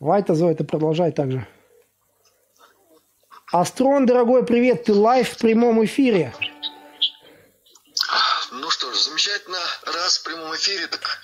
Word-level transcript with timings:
Вайта 0.00 0.34
Зоя, 0.34 0.54
ты 0.54 0.62
продолжай 0.62 1.10
также. 1.10 1.46
Астрон, 3.50 4.06
дорогой, 4.06 4.44
привет, 4.44 4.84
ты 4.84 4.94
live 4.94 5.30
в 5.30 5.38
прямом 5.38 5.84
эфире. 5.84 6.34
Ну 8.52 8.70
что 8.70 8.92
ж, 8.92 8.96
замечательно. 8.96 9.58
Раз 9.86 10.18
в 10.18 10.22
прямом 10.22 10.54
эфире, 10.54 10.86
так 10.86 11.18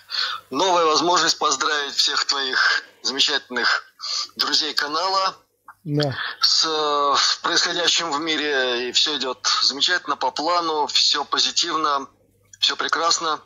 новая 0.50 0.86
возможность 0.86 1.38
поздравить 1.38 1.94
всех 1.94 2.24
твоих 2.24 2.84
замечательных 3.02 3.84
друзей 4.36 4.74
канала 4.74 5.36
да. 5.84 6.16
с, 6.40 6.64
с 6.64 7.36
происходящим 7.42 8.10
в 8.10 8.20
мире. 8.20 8.88
И 8.88 8.92
все 8.92 9.16
идет 9.16 9.46
замечательно, 9.62 10.16
по 10.16 10.32
плану, 10.32 10.86
все 10.88 11.24
позитивно, 11.24 12.08
все 12.58 12.74
прекрасно. 12.74 13.40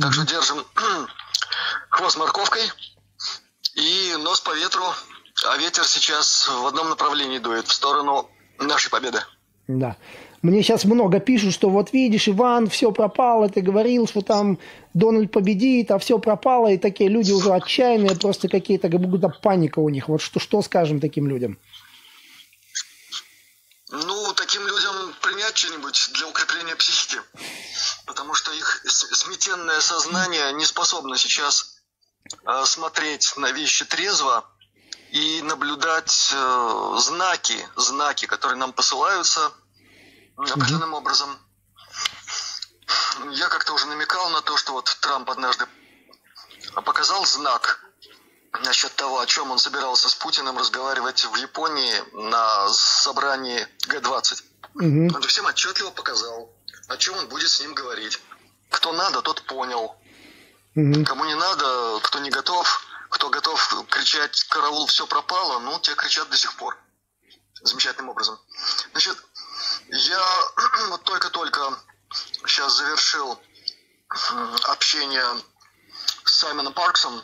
Так 0.00 0.10
mm-hmm. 0.10 0.12
что 0.12 0.26
держим 0.26 0.66
хвост 1.90 2.16
морковкой 2.16 2.62
и 3.74 4.16
нос 4.18 4.40
по 4.40 4.54
ветру. 4.54 4.84
А 5.46 5.56
ветер 5.56 5.84
сейчас 5.84 6.48
в 6.48 6.66
одном 6.66 6.90
направлении 6.90 7.38
дует, 7.38 7.66
в 7.66 7.72
сторону 7.72 8.30
нашей 8.58 8.90
победы. 8.90 9.20
Да. 9.66 9.96
Мне 10.42 10.62
сейчас 10.62 10.84
много 10.84 11.20
пишут, 11.20 11.54
что 11.54 11.70
вот 11.70 11.92
видишь, 11.92 12.28
Иван, 12.28 12.68
все 12.68 12.90
пропало, 12.90 13.48
ты 13.48 13.60
говорил, 13.60 14.08
что 14.08 14.22
там 14.22 14.58
Дональд 14.92 15.30
победит, 15.30 15.92
а 15.92 15.98
все 15.98 16.18
пропало, 16.18 16.72
и 16.72 16.78
такие 16.78 17.08
люди 17.08 17.30
уже 17.30 17.52
отчаянные, 17.52 18.16
просто 18.16 18.48
какие-то, 18.48 18.88
как 18.88 19.00
будто 19.00 19.28
паника 19.28 19.78
у 19.78 19.88
них. 19.88 20.08
Вот 20.08 20.20
что, 20.20 20.40
что 20.40 20.60
скажем 20.62 21.00
таким 21.00 21.28
людям? 21.28 21.58
Ну, 23.92 24.32
таким 24.34 24.66
людям 24.66 25.14
принять 25.20 25.56
что-нибудь 25.56 26.10
для 26.14 26.26
укрепления 26.26 26.74
психики, 26.74 27.20
потому 28.06 28.34
что 28.34 28.52
их 28.52 28.82
сметенное 28.86 29.80
сознание 29.80 30.52
не 30.54 30.64
способно 30.64 31.16
сейчас 31.18 31.71
смотреть 32.64 33.36
на 33.36 33.52
вещи 33.52 33.84
трезво 33.84 34.44
и 35.10 35.42
наблюдать 35.42 36.30
э, 36.32 36.94
знаки, 36.98 37.68
знаки, 37.76 38.26
которые 38.26 38.56
нам 38.58 38.72
посылаются– 38.72 39.52
определенным 40.36 40.94
образом. 40.94 41.38
Я 43.32 43.48
как-то 43.48 43.74
уже 43.74 43.86
намекал 43.86 44.30
на 44.30 44.42
то, 44.42 44.56
что 44.56 44.72
вот 44.72 44.96
Трамп 45.00 45.30
однажды 45.30 45.66
показал 46.84 47.24
знак 47.26 47.84
насчет 48.64 48.94
того, 48.94 49.20
о 49.20 49.26
чем 49.26 49.50
он 49.50 49.58
собирался 49.58 50.08
с 50.08 50.14
Путиным 50.14 50.58
разговаривать 50.58 51.24
в 51.24 51.36
Японии 51.36 51.94
на 52.30 52.68
собрании 52.70 53.66
Г-20. 53.86 54.42
Угу. 54.74 55.16
Он 55.16 55.22
же 55.22 55.28
всем 55.28 55.46
отчетливо 55.46 55.90
показал, 55.90 56.50
о 56.88 56.96
чем 56.96 57.16
он 57.16 57.28
будет 57.28 57.50
с 57.50 57.60
ним 57.60 57.74
говорить. 57.74 58.20
Кто 58.70 58.92
надо, 58.92 59.22
тот 59.22 59.42
понял. 59.42 59.94
Угу. 60.74 61.04
Кому 61.04 61.24
не 61.24 61.34
надо, 61.34 62.00
кто 62.02 62.18
не 62.20 62.30
готов, 62.30 62.86
кто 63.10 63.28
готов 63.28 63.86
кричать 63.90 64.44
«караул, 64.44 64.86
все 64.86 65.06
пропало», 65.06 65.58
ну, 65.58 65.78
те 65.80 65.94
кричат 65.94 66.30
до 66.30 66.36
сих 66.36 66.54
пор. 66.56 66.78
Замечательным 67.62 68.08
образом. 68.08 68.40
Значит, 68.92 69.16
я 69.88 70.24
вот 70.88 71.02
только-только 71.04 71.78
сейчас 72.46 72.76
завершил 72.76 73.38
общение 74.64 75.24
с 76.24 76.32
Саймоном 76.32 76.74
Парксом. 76.74 77.22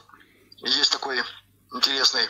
Есть 0.59 0.93
такой 0.93 1.23
интересный 1.73 2.29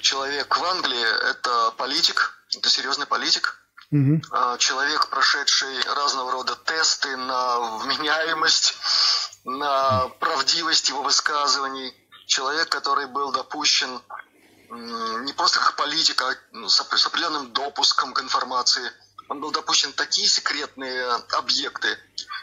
человек 0.00 0.56
в 0.56 0.64
Англии. 0.64 1.30
Это 1.30 1.72
политик, 1.76 2.38
это 2.56 2.68
серьезный 2.68 3.06
политик. 3.06 3.60
Mm-hmm. 3.92 4.58
Человек, 4.58 5.08
прошедший 5.08 5.82
разного 5.94 6.32
рода 6.32 6.56
тесты 6.56 7.16
на 7.16 7.78
вменяемость, 7.78 8.74
на 9.46 10.08
правдивость 10.20 10.88
его 10.90 11.02
высказываний. 11.02 11.94
Человек, 12.26 12.68
который 12.68 13.06
был 13.06 13.32
допущен 13.32 14.02
не 14.68 15.32
просто 15.32 15.60
как 15.60 15.76
политик, 15.76 16.20
а 16.20 16.34
ну, 16.52 16.68
с 16.68 16.80
определенным 16.80 17.52
допуском 17.52 18.12
к 18.12 18.20
информации– 18.20 18.90
он 19.28 19.40
был 19.40 19.50
допущен 19.50 19.92
такие 19.92 20.28
секретные 20.28 21.04
объекты, 21.32 21.98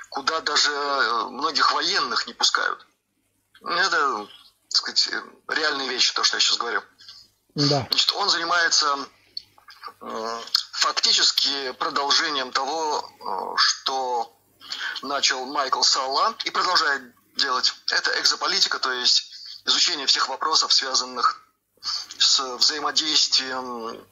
куда 0.10 0.42
даже 0.42 0.72
э, 0.72 1.24
многих 1.30 1.74
военных 1.74 2.28
не 2.28 2.34
пускают. 2.34 2.86
Это, 3.62 4.28
так 4.70 4.76
сказать, 4.78 5.10
реальные 5.48 5.90
вещи, 5.90 6.14
то, 6.14 6.24
что 6.24 6.38
я 6.38 6.42
сейчас 6.42 6.58
говорю. 6.58 6.84
Да. 7.56 7.88
Значит, 7.90 8.12
он 8.14 8.30
занимается 8.30 8.98
фактически 10.72 11.72
продолжением 11.74 12.52
того, 12.52 13.00
э, 13.00 13.58
что 13.58 14.33
начал 15.14 15.46
Майкл 15.46 15.84
Салла 15.84 16.36
и 16.44 16.50
продолжает 16.50 17.04
делать. 17.36 17.74
Это 17.92 18.20
экзополитика, 18.20 18.80
то 18.80 18.92
есть 18.92 19.32
изучение 19.66 20.08
всех 20.08 20.28
вопросов, 20.28 20.74
связанных 20.74 21.42
с 22.18 22.40
взаимодействием 22.58 24.04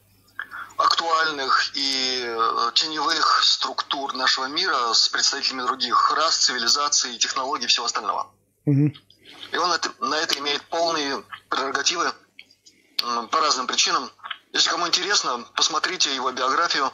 актуальных 0.78 1.72
и 1.76 2.24
э, 2.24 2.72
теневых 2.76 3.44
структур 3.44 4.14
нашего 4.14 4.46
мира 4.46 4.94
с 4.94 5.10
представителями 5.10 5.64
других 5.64 6.12
рас, 6.14 6.38
цивилизаций, 6.38 7.18
технологий 7.18 7.66
и 7.66 7.68
всего 7.68 7.86
остального. 7.86 8.32
Угу. 8.66 8.94
И 9.52 9.58
он 9.58 9.72
это, 9.72 9.92
на 10.00 10.16
это 10.16 10.38
имеет 10.40 10.62
полные 10.70 11.24
прерогативы 11.50 12.12
по 13.32 13.40
разным 13.40 13.68
причинам. 13.68 14.12
Если 14.54 14.70
кому 14.70 14.88
интересно, 14.88 15.46
посмотрите 15.56 16.14
его 16.14 16.32
биографию. 16.32 16.92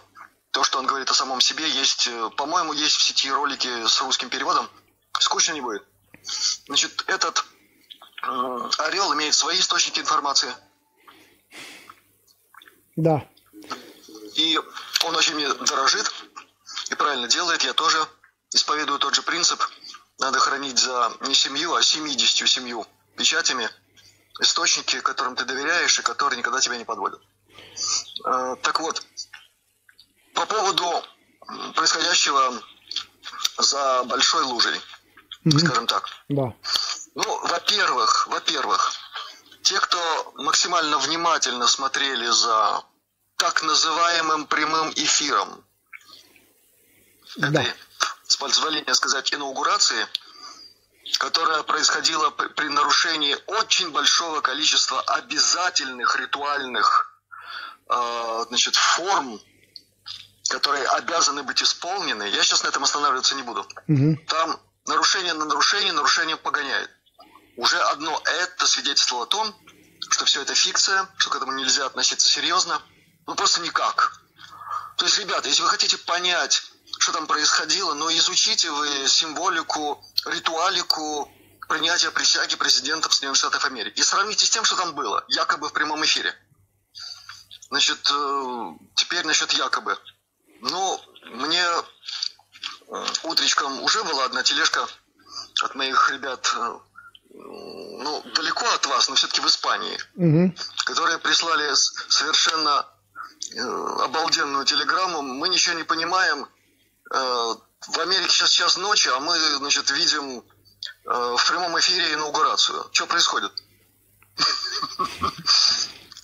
То, 0.58 0.64
что 0.64 0.80
он 0.80 0.88
говорит 0.88 1.08
о 1.12 1.14
самом 1.14 1.40
себе, 1.40 1.70
есть, 1.70 2.08
э, 2.08 2.30
по-моему, 2.36 2.74
есть 2.74 2.96
в 2.96 3.04
сети 3.04 3.30
ролики 3.30 3.86
с 3.86 4.02
русским 4.02 4.28
переводом. 4.28 4.68
Скучно 5.20 5.54
не 5.54 5.62
будет. 5.62 5.84
Значит, 6.66 7.04
этот 7.06 7.46
э, 8.24 8.70
орел 8.80 9.14
имеет 9.14 9.36
свои 9.36 9.60
источники 9.60 10.00
информации. 10.00 10.52
Да. 12.96 13.24
И 14.34 14.60
он 15.06 15.16
очень 15.16 15.36
мне 15.36 15.48
дорожит 15.54 16.12
и 16.90 16.96
правильно 16.96 17.28
делает. 17.28 17.62
Я 17.64 17.74
тоже 17.74 18.04
исповедую 18.50 18.98
тот 18.98 19.14
же 19.14 19.22
принцип. 19.22 19.64
Надо 20.18 20.40
хранить 20.40 20.80
за 20.80 21.14
не 21.22 21.36
семью, 21.36 21.76
а 21.76 21.84
70 21.84 22.50
семью 22.50 22.88
печатями 23.16 23.70
источники, 24.40 25.02
которым 25.02 25.36
ты 25.36 25.46
доверяешь 25.46 26.00
и 26.00 26.02
которые 26.02 26.40
никогда 26.40 26.60
тебя 26.62 26.78
не 26.78 26.84
подводят. 26.84 27.22
А, 28.24 28.56
так 28.56 28.80
вот, 28.80 29.04
по 30.38 30.46
поводу 30.46 31.04
происходящего 31.74 32.62
за 33.58 34.04
большой 34.04 34.44
лужей, 34.44 34.80
mm-hmm. 35.44 35.58
скажем 35.58 35.88
так. 35.88 36.08
Да. 36.30 36.54
Ну, 37.16 37.48
во-первых, 37.48 38.28
во-первых, 38.28 38.94
те, 39.64 39.80
кто 39.80 40.34
максимально 40.36 41.00
внимательно 41.00 41.68
смотрели 41.68 42.28
за 42.28 42.84
так 43.38 43.64
называемым 43.64 44.46
прямым 44.46 44.92
эфиром 44.92 45.66
да. 47.38 47.48
этой, 47.48 47.74
с 48.28 48.38
позволения 48.38 48.94
сказать, 48.94 49.34
инаугурации, 49.34 50.06
которая 51.18 51.64
происходила 51.64 52.30
при 52.30 52.68
нарушении 52.68 53.36
очень 53.48 53.90
большого 53.90 54.42
количества 54.42 55.02
обязательных 55.02 56.16
ритуальных 56.20 57.20
э, 57.90 58.46
значит, 58.50 58.76
форм, 58.76 59.42
которые 60.50 60.86
обязаны 60.88 61.44
быть 61.44 61.62
исполнены. 61.62 62.24
Я 62.24 62.44
сейчас 62.44 62.64
на 62.64 62.68
этом 62.68 62.84
останавливаться 62.84 63.36
не 63.36 63.44
буду. 63.44 63.68
Угу. 63.88 64.18
Там 64.28 64.60
нарушение 64.86 65.34
на 65.34 65.46
нарушение, 65.46 65.94
нарушение 65.94 66.38
погоняет. 66.38 66.90
Уже 67.58 67.80
одно 67.80 68.22
это 68.26 68.68
свидетельствовало 68.68 69.26
о 69.26 69.28
том, 69.28 69.56
что 70.10 70.26
все 70.26 70.42
это 70.42 70.54
фикция, 70.56 71.08
что 71.18 71.30
к 71.30 71.36
этому 71.36 71.54
нельзя 71.54 71.86
относиться 71.86 72.28
серьезно– 72.28 72.82
ну 73.28 73.36
просто 73.36 73.62
никак. 73.62 74.22
То 74.98 75.06
есть, 75.06 75.20
ребята, 75.20 75.48
если 75.50 75.62
вы 75.62 75.70
хотите 75.70 75.98
понять, 75.98 76.64
что 76.98 77.12
там 77.12 77.28
происходило, 77.28 77.94
ну 77.94 78.10
изучите 78.10 78.72
вы 78.72 79.08
символику, 79.08 80.04
ритуалику 80.26 81.32
принятия 81.68 82.10
присяги 82.10 82.56
президентом 82.56 83.12
Соединенных 83.12 83.38
Штатов 83.38 83.66
Америки 83.66 84.00
и 84.00 84.04
сравните 84.04 84.46
с 84.46 84.50
тем, 84.50 84.64
что 84.64 84.78
там 84.78 84.96
было, 84.96 85.24
якобы 85.28 85.68
в 85.68 85.74
прямом 85.74 86.04
эфире. 86.06 86.34
Значит, 87.70 88.10
э, 88.10 88.72
теперь 88.96 89.26
насчет 89.28 89.52
якобы. 89.52 90.00
Ну, 90.62 91.00
мне 91.26 91.64
э, 91.64 93.06
утречком 93.24 93.82
уже 93.84 94.04
была 94.04 94.26
одна 94.26 94.44
тележка 94.44 94.88
от 95.64 95.76
моих 95.76 96.12
ребят, 96.12 96.54
э, 96.56 96.80
ну, 97.34 98.24
далеко 98.36 98.66
от 98.74 98.86
вас, 98.88 99.10
но 99.10 99.16
все-таки 99.16 99.42
в 99.42 99.48
Испании, 99.48 99.98
угу. 100.16 100.56
которые 100.86 101.18
прислали 101.20 101.74
совершенно 101.74 102.86
Э, 103.56 104.04
обалденную 104.04 104.66
телеграмму. 104.66 105.22
Мы 105.22 105.50
ничего 105.50 105.76
не 105.76 105.84
понимаем. 105.84 106.48
В 107.10 108.00
Америке 108.00 108.30
сейчас 108.30 108.52
час 108.52 108.78
ночи, 108.78 109.08
а 109.08 109.20
мы, 109.22 109.38
значит, 109.58 109.90
видим 109.92 110.44
в 111.06 111.50
прямом 111.50 111.80
эфире 111.80 112.14
инаугурацию. 112.14 112.84
Что 112.92 113.08
происходит? 113.08 113.52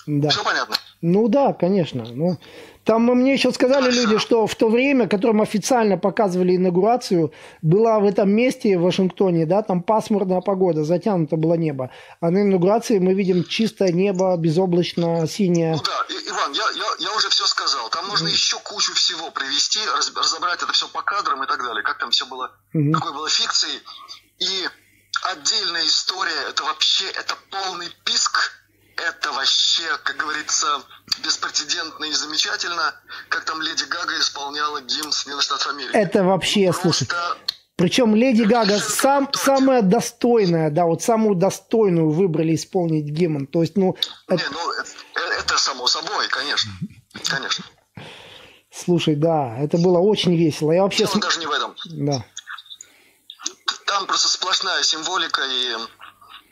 Да. 0.05 0.29
Все 0.29 0.43
понятно? 0.43 0.75
Ну 1.01 1.29
да, 1.29 1.53
конечно. 1.53 2.03
Ну, 2.03 2.37
Там 2.85 3.03
мне 3.05 3.33
еще 3.33 3.51
сказали 3.51 3.91
люди, 3.91 4.17
что 4.17 4.45
в 4.45 4.55
то 4.55 4.69
время, 4.69 5.07
которым 5.07 5.41
официально 5.41 5.97
показывали 5.97 6.55
инаугурацию, 6.55 7.33
была 7.61 7.99
в 7.99 8.05
этом 8.05 8.29
месте, 8.29 8.77
в 8.77 8.81
Вашингтоне, 8.81 9.45
да, 9.45 9.61
там 9.61 9.81
пасмурная 9.81 10.41
погода, 10.41 10.83
затянуто 10.83 11.37
было 11.37 11.53
небо. 11.53 11.91
А 12.19 12.29
на 12.29 12.41
инаугурации 12.41 12.99
мы 12.99 13.13
видим 13.13 13.45
чистое 13.45 13.91
небо, 13.91 14.35
безоблачно, 14.37 15.25
синее. 15.27 15.73
Ну 15.73 15.81
да, 15.83 16.05
Иван, 16.27 16.51
я, 16.51 16.63
я, 16.75 16.85
я 16.99 17.15
уже 17.15 17.29
все 17.29 17.45
сказал. 17.45 17.89
Там 17.89 18.07
можно 18.07 18.27
mm. 18.27 18.31
еще 18.31 18.57
кучу 18.59 18.93
всего 18.93 19.31
привести, 19.31 19.79
разобрать 20.15 20.61
это 20.61 20.73
все 20.73 20.87
по 20.87 21.01
кадрам 21.01 21.41
и 21.43 21.47
так 21.47 21.63
далее. 21.63 21.83
Как 21.83 21.99
там 21.99 22.11
все 22.11 22.25
было, 22.25 22.51
mm-hmm. 22.73 22.91
какой 22.91 23.13
было 23.13 23.29
фикцией. 23.29 23.81
И 24.39 24.67
отдельная 25.31 25.85
история, 25.85 26.49
это 26.49 26.63
вообще, 26.63 27.05
это 27.11 27.35
полный 27.49 27.87
писк 28.03 28.62
это 28.97 29.31
вообще, 29.31 29.97
как 30.03 30.17
говорится, 30.17 30.67
беспрецедентно 31.23 32.05
и 32.05 32.11
замечательно, 32.11 32.93
как 33.29 33.45
там 33.45 33.61
Леди 33.61 33.83
Гага 33.85 34.19
исполняла 34.19 34.81
гимн 34.81 35.11
Соединенных 35.11 35.43
Штатов 35.43 35.67
Америки. 35.67 35.95
Это 35.95 36.23
вообще, 36.23 36.71
Просто... 36.71 36.81
слушай, 36.81 37.07
причем 37.75 38.15
Леди 38.15 38.43
Гага 38.43 38.79
сам, 38.79 39.29
самая 39.33 39.81
достойная, 39.81 40.69
да, 40.69 40.85
вот 40.85 41.01
самую 41.01 41.35
достойную 41.35 42.11
выбрали 42.11 42.55
исполнить 42.55 43.05
гимн. 43.05 43.47
То 43.47 43.61
есть, 43.61 43.75
ну... 43.75 43.97
Не, 44.29 44.35
это... 44.35 44.45
ну, 44.51 44.71
это, 44.71 44.89
это 45.39 45.57
само 45.57 45.87
собой, 45.87 46.27
конечно, 46.27 46.71
конечно. 47.29 47.65
Слушай, 48.71 49.15
да, 49.15 49.57
это 49.59 49.77
было 49.77 49.99
очень 49.99 50.35
весело. 50.35 50.71
Я 50.71 50.83
вообще... 50.83 51.05
Дело 51.05 51.19
даже 51.19 51.39
не 51.39 51.45
в 51.45 51.51
этом. 51.51 51.75
Да. 51.85 52.25
Там 53.85 54.07
просто 54.07 54.27
сплошная 54.27 54.81
символика 54.81 55.41
и 55.43 55.75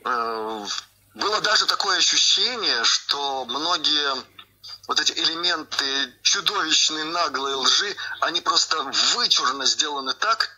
э, 0.06 0.66
было 1.14 1.42
даже 1.42 1.66
такое 1.66 1.98
ощущение, 1.98 2.84
что 2.84 3.46
многие 3.46 4.24
вот 4.88 5.00
эти 5.00 5.14
элементы 5.14 6.14
чудовищной 6.22 7.04
наглой 7.06 7.56
лжи, 7.56 7.96
они 8.22 8.42
просто 8.42 8.82
вычурно 9.16 9.66
сделаны 9.66 10.14
так, 10.14 10.50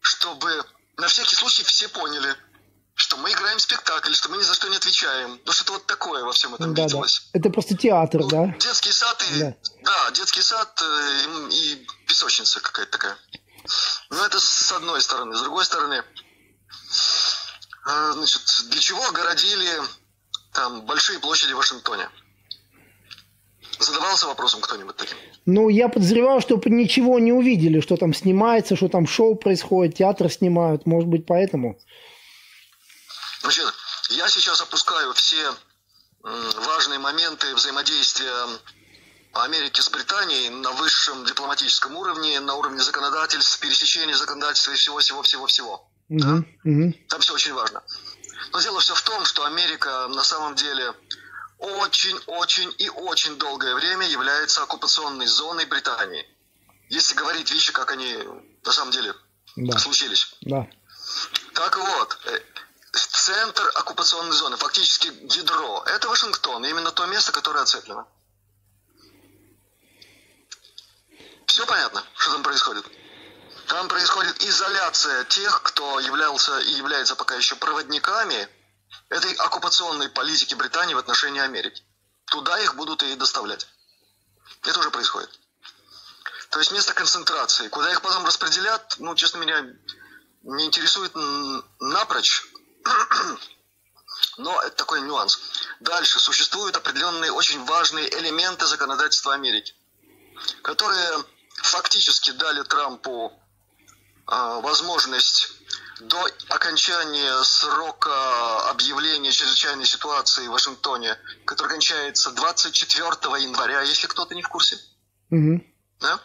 чтобы 0.00 0.64
на 0.96 1.08
всякий 1.08 1.34
случай 1.34 1.64
все 1.64 1.88
поняли, 1.88 2.34
что 2.94 3.16
мы 3.16 3.32
играем 3.32 3.58
спектакль, 3.58 4.12
что 4.12 4.28
мы 4.28 4.38
ни 4.38 4.42
за 4.42 4.54
что 4.54 4.68
не 4.68 4.76
отвечаем. 4.76 5.40
Ну 5.44 5.52
что-то 5.52 5.72
вот 5.72 5.86
такое 5.86 6.22
во 6.24 6.32
всем 6.32 6.54
этом 6.54 6.74
да, 6.74 6.84
виделось. 6.84 7.22
Да. 7.32 7.38
Это 7.38 7.50
просто 7.50 7.76
театр, 7.76 8.20
ну, 8.20 8.28
да? 8.28 8.46
Детский 8.58 8.92
сад 8.92 9.24
и... 9.30 9.38
Да, 9.38 9.54
да 9.82 10.10
детский 10.10 10.42
сад 10.42 10.82
э, 10.82 11.26
и, 11.50 11.72
и 11.72 11.86
песочница 12.06 12.60
какая-то 12.60 12.92
такая. 12.92 13.16
Ну 14.10 14.24
это 14.24 14.38
с 14.38 14.72
одной 14.72 15.00
стороны. 15.00 15.34
С 15.34 15.40
другой 15.40 15.64
стороны, 15.64 16.04
э, 17.86 18.12
значит, 18.12 18.42
для 18.68 18.80
чего 18.80 19.06
огородили 19.06 19.80
там 20.52 20.84
большие 20.86 21.18
площади 21.18 21.52
в 21.52 21.56
Вашингтоне? 21.56 22.08
Задавался 23.78 24.26
вопросом 24.26 24.60
кто-нибудь 24.60 24.96
таким? 24.96 25.16
Ну, 25.46 25.68
я 25.68 25.88
подозреваю, 25.88 26.40
что 26.40 26.60
ничего 26.66 27.18
не 27.18 27.32
увидели, 27.32 27.80
что 27.80 27.96
там 27.96 28.12
снимается, 28.12 28.76
что 28.76 28.88
там 28.88 29.06
шоу 29.06 29.36
происходит, 29.36 29.96
театр 29.96 30.30
снимают, 30.30 30.86
может 30.86 31.08
быть, 31.08 31.26
поэтому. 31.26 31.78
Значит, 33.42 33.72
я 34.10 34.28
сейчас 34.28 34.60
опускаю 34.60 35.12
все 35.14 35.54
важные 36.22 36.98
моменты 36.98 37.54
взаимодействия 37.54 38.30
Америки 39.32 39.80
с 39.80 39.88
Британией 39.88 40.50
на 40.50 40.72
высшем 40.72 41.24
дипломатическом 41.24 41.96
уровне, 41.96 42.40
на 42.40 42.54
уровне 42.56 42.80
законодательств, 42.82 43.60
пересечения 43.60 44.14
законодательства 44.14 44.72
и 44.72 44.74
всего-всего-всего-всего. 44.74 45.88
Угу, 46.08 46.18
да? 46.18 46.44
угу. 46.64 46.94
Там 47.08 47.20
все 47.20 47.34
очень 47.34 47.54
важно. 47.54 47.82
Но 48.52 48.60
дело 48.60 48.80
все 48.80 48.94
в 48.94 49.02
том, 49.02 49.24
что 49.24 49.44
Америка 49.44 50.08
на 50.08 50.24
самом 50.24 50.54
деле 50.54 50.94
очень-очень 51.58 52.74
и 52.78 52.88
очень 52.88 53.36
долгое 53.36 53.74
время 53.74 54.06
является 54.06 54.62
оккупационной 54.62 55.26
зоной 55.26 55.66
Британии. 55.66 56.26
Если 56.88 57.14
говорить 57.14 57.50
вещи, 57.50 57.72
как 57.72 57.90
они 57.92 58.16
на 58.64 58.72
самом 58.72 58.90
деле 58.92 59.14
да. 59.56 59.78
случились. 59.78 60.34
Да. 60.40 60.66
Так 61.54 61.76
вот, 61.76 62.18
э, 62.24 62.40
центр 62.92 63.70
оккупационной 63.74 64.32
зоны, 64.32 64.56
фактически 64.56 65.08
ядро, 65.38 65.84
это 65.86 66.08
Вашингтон, 66.08 66.64
именно 66.64 66.90
то 66.90 67.06
место, 67.06 67.32
которое 67.32 67.62
оцеплено. 67.62 68.06
Все 71.46 71.66
понятно, 71.66 72.02
что 72.16 72.32
там 72.32 72.42
происходит? 72.42 72.86
Там 73.70 73.86
происходит 73.86 74.42
изоляция 74.42 75.22
тех, 75.26 75.62
кто 75.62 76.00
являлся 76.00 76.58
и 76.58 76.72
является 76.72 77.14
пока 77.14 77.36
еще 77.36 77.54
проводниками 77.54 78.48
этой 79.10 79.32
оккупационной 79.34 80.08
политики 80.08 80.56
Британии 80.56 80.94
в 80.94 80.98
отношении 80.98 81.40
Америки. 81.40 81.80
Туда 82.24 82.58
их 82.58 82.74
будут 82.74 83.04
и 83.04 83.14
доставлять. 83.14 83.68
Это 84.64 84.80
уже 84.80 84.90
происходит. 84.90 85.30
То 86.50 86.58
есть 86.58 86.72
место 86.72 86.94
концентрации. 86.94 87.68
Куда 87.68 87.92
их 87.92 88.02
потом 88.02 88.26
распределят, 88.26 88.96
ну, 88.98 89.14
честно, 89.14 89.38
меня 89.38 89.64
не 90.42 90.66
интересует 90.66 91.12
напрочь. 91.78 92.42
Но 94.36 94.60
это 94.62 94.74
такой 94.74 95.00
нюанс. 95.02 95.38
Дальше 95.78 96.18
существуют 96.18 96.76
определенные 96.76 97.30
очень 97.30 97.64
важные 97.66 98.12
элементы 98.18 98.66
законодательства 98.66 99.32
Америки, 99.34 99.76
которые 100.62 101.24
фактически 101.62 102.32
дали 102.32 102.64
Трампу 102.64 103.39
возможность 104.30 105.48
до 106.00 106.24
окончания 106.48 107.42
срока 107.42 108.70
объявления 108.70 109.32
чрезвычайной 109.32 109.84
ситуации 109.84 110.46
в 110.46 110.52
Вашингтоне, 110.52 111.18
который 111.44 111.68
кончается 111.68 112.30
24 112.30 113.08
января, 113.42 113.82
если 113.82 114.06
кто-то 114.06 114.34
не 114.34 114.42
в 114.42 114.48
курсе. 114.48 114.78
Угу. 115.30 115.64
Да? 116.00 116.20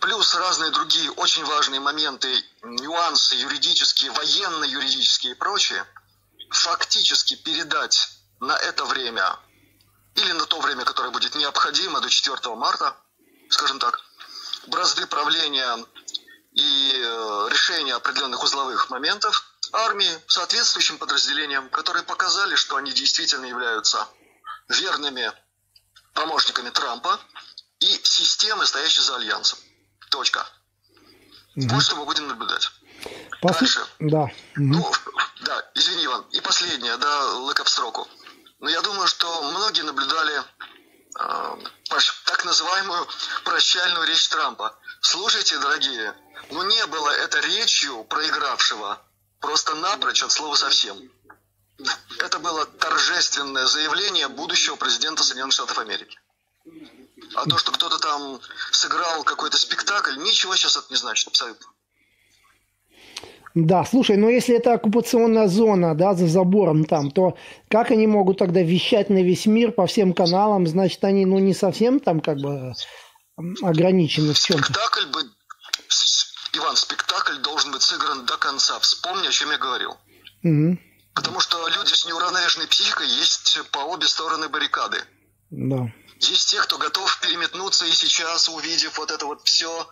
Плюс 0.00 0.34
разные 0.36 0.70
другие 0.70 1.10
очень 1.12 1.44
важные 1.44 1.80
моменты, 1.80 2.32
нюансы 2.62 3.34
юридические, 3.34 4.12
военно-юридические 4.12 5.32
и 5.32 5.34
прочее, 5.34 5.84
фактически 6.50 7.34
передать 7.36 8.08
на 8.40 8.56
это 8.56 8.84
время 8.84 9.36
или 10.14 10.32
на 10.32 10.46
то 10.46 10.60
время, 10.60 10.84
которое 10.84 11.10
будет 11.10 11.34
необходимо 11.34 12.00
до 12.00 12.08
4 12.08 12.54
марта, 12.54 12.96
скажем 13.50 13.78
так, 13.78 14.00
бразды 14.68 15.06
правления 15.06 15.84
и 16.58 16.92
э, 16.92 17.48
решения 17.50 17.94
определенных 17.94 18.42
узловых 18.42 18.90
моментов 18.90 19.44
армии 19.72 20.10
соответствующим 20.26 20.98
подразделениям, 20.98 21.68
которые 21.70 22.02
показали, 22.02 22.56
что 22.56 22.76
они 22.76 22.90
действительно 22.92 23.44
являются 23.44 24.08
верными 24.68 25.32
помощниками 26.14 26.70
Трампа 26.70 27.20
и 27.78 28.00
системы, 28.02 28.66
стоящей 28.66 29.02
за 29.02 29.16
альянсом. 29.16 29.58
Точка. 30.10 30.44
Угу. 31.54 31.68
Вот 31.68 31.82
что 31.82 31.96
мы 31.96 32.04
будем 32.06 32.26
наблюдать. 32.26 32.70
По 33.40 33.52
Дальше. 33.52 33.86
Да. 34.00 34.22
Угу. 34.22 34.32
Ну, 34.56 34.92
да, 35.42 35.64
извини, 35.74 36.06
Иван. 36.06 36.22
И 36.32 36.40
последнее, 36.40 36.96
да, 36.96 37.34
лыка 37.34 37.62
в 37.62 37.68
строку. 37.68 38.08
Но 38.58 38.68
я 38.68 38.82
думаю, 38.82 39.06
что 39.06 39.42
многие 39.42 39.82
наблюдали 39.82 40.42
э, 41.20 41.56
так 42.24 42.44
называемую 42.44 43.06
прощальную 43.44 44.08
речь 44.08 44.28
Трампа. 44.28 44.76
Слушайте, 45.00 45.58
дорогие, 45.58 46.14
ну 46.50 46.62
не 46.62 46.86
было 46.86 47.10
это 47.10 47.40
речью 47.40 48.04
проигравшего, 48.04 49.00
просто 49.40 49.74
напрочь 49.76 50.22
от 50.22 50.32
слова 50.32 50.54
совсем. 50.54 50.96
Это 52.18 52.38
было 52.38 52.66
торжественное 52.66 53.66
заявление 53.66 54.28
будущего 54.28 54.76
президента 54.76 55.22
Соединенных 55.22 55.54
Штатов 55.54 55.78
Америки. 55.78 56.18
А 57.34 57.44
то, 57.44 57.56
что 57.58 57.72
кто-то 57.72 57.98
там 57.98 58.40
сыграл 58.72 59.22
какой-то 59.22 59.56
спектакль, 59.56 60.16
ничего 60.18 60.56
сейчас 60.56 60.76
это 60.76 60.86
не 60.90 60.96
значит 60.96 61.28
абсолютно. 61.28 61.66
Да, 63.54 63.84
слушай, 63.84 64.16
но 64.16 64.28
если 64.28 64.56
это 64.56 64.74
оккупационная 64.74 65.48
зона, 65.48 65.94
да, 65.94 66.14
за 66.14 66.28
забором 66.28 66.84
там, 66.84 67.10
то 67.10 67.36
как 67.68 67.90
они 67.90 68.06
могут 68.06 68.38
тогда 68.38 68.60
вещать 68.60 69.10
на 69.10 69.22
весь 69.22 69.46
мир 69.46 69.72
по 69.72 69.86
всем 69.86 70.12
каналам? 70.12 70.66
Значит, 70.66 71.02
они, 71.04 71.26
ну, 71.26 71.38
не 71.38 71.54
совсем 71.54 71.98
там 71.98 72.20
как 72.20 72.38
бы 72.38 72.74
ограничены 73.62 74.34
в 74.34 74.38
чем-то. 74.38 74.64
Спектакль 74.64 75.06
бы 75.06 75.22
Иван, 76.52 76.76
спектакль 76.76 77.36
должен 77.38 77.72
быть 77.72 77.82
сыгран 77.82 78.26
до 78.26 78.36
конца. 78.36 78.78
Вспомни, 78.80 79.26
о 79.26 79.32
чем 79.32 79.50
я 79.50 79.58
говорил. 79.58 79.98
Угу. 80.42 80.78
Потому 81.14 81.40
что 81.40 81.66
люди 81.68 81.92
с 81.92 82.04
неуравновешенной 82.06 82.66
психикой 82.66 83.08
есть 83.08 83.58
по 83.70 83.78
обе 83.80 84.06
стороны 84.06 84.48
баррикады. 84.48 85.02
Да. 85.50 85.92
Есть 86.20 86.50
те, 86.50 86.60
кто 86.60 86.78
готов 86.78 87.18
переметнуться 87.20 87.86
и 87.86 87.92
сейчас, 87.92 88.48
увидев 88.48 88.98
вот 88.98 89.10
это 89.10 89.26
вот 89.26 89.42
все, 89.44 89.88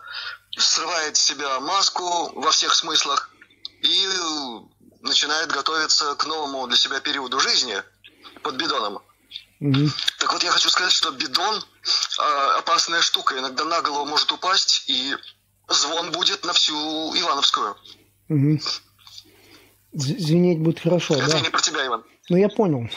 срывает 0.57 1.15
с 1.15 1.21
себя 1.21 1.59
маску 1.59 2.39
во 2.39 2.51
всех 2.51 2.75
смыслах 2.75 3.29
и 3.81 4.07
начинает 5.01 5.51
готовиться 5.51 6.15
к 6.15 6.25
новому 6.25 6.67
для 6.67 6.77
себя 6.77 6.99
периоду 6.99 7.39
жизни 7.39 7.81
под 8.43 8.55
бидоном. 8.55 9.01
Угу. 9.59 9.89
Так 10.19 10.33
вот, 10.33 10.43
я 10.43 10.51
хочу 10.51 10.69
сказать, 10.69 10.93
что 10.93 11.11
бидон 11.11 11.55
э, 11.55 12.21
опасная 12.57 13.01
штука. 13.01 13.37
Иногда 13.37 13.63
на 13.65 13.81
голову 13.81 14.05
может 14.05 14.31
упасть, 14.31 14.83
и 14.87 15.15
звон 15.67 16.11
будет 16.11 16.45
на 16.45 16.53
всю 16.53 16.75
Ивановскую. 16.75 17.75
Угу. 18.29 18.59
Звенеть 19.93 20.59
будет 20.59 20.79
хорошо, 20.79 21.15
Это 21.15 21.31
да? 21.31 21.39
не 21.39 21.49
про 21.49 21.61
тебя, 21.61 21.85
Иван. 21.87 22.03
Ну, 22.29 22.37
я 22.37 22.49
понял. 22.49 22.89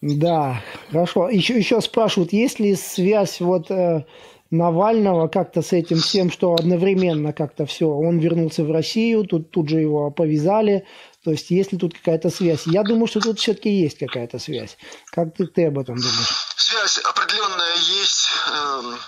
Да, 0.00 0.62
хорошо. 0.90 1.30
Еще, 1.30 1.56
еще 1.56 1.80
спрашивают, 1.80 2.34
есть 2.34 2.60
ли 2.60 2.74
связь 2.74 3.40
вот 3.40 3.70
э, 3.70 4.04
Навального 4.50 5.28
как-то 5.28 5.62
с 5.62 5.72
этим 5.72 5.96
всем, 5.96 6.30
что 6.30 6.54
одновременно 6.54 7.32
как-то 7.32 7.64
все, 7.64 7.88
он 7.88 8.18
вернулся 8.18 8.64
в 8.64 8.70
Россию, 8.70 9.24
тут, 9.24 9.50
тут 9.50 9.70
же 9.70 9.80
его 9.80 10.10
повязали, 10.10 10.84
то 11.24 11.30
есть 11.30 11.50
есть 11.50 11.72
ли 11.72 11.78
тут 11.78 11.94
какая-то 11.94 12.28
связь? 12.28 12.66
Я 12.66 12.82
думаю, 12.82 13.06
что 13.06 13.18
тут 13.20 13.40
все-таки 13.40 13.70
есть 13.70 13.98
какая-то 13.98 14.38
связь. 14.38 14.76
Как 15.10 15.34
ты, 15.34 15.46
ты 15.46 15.66
об 15.66 15.78
этом 15.78 15.96
думаешь? 15.96 16.46
Связь 16.56 16.98
определенная 16.98 17.76
есть. 17.76 18.28
Эм, 18.52 18.98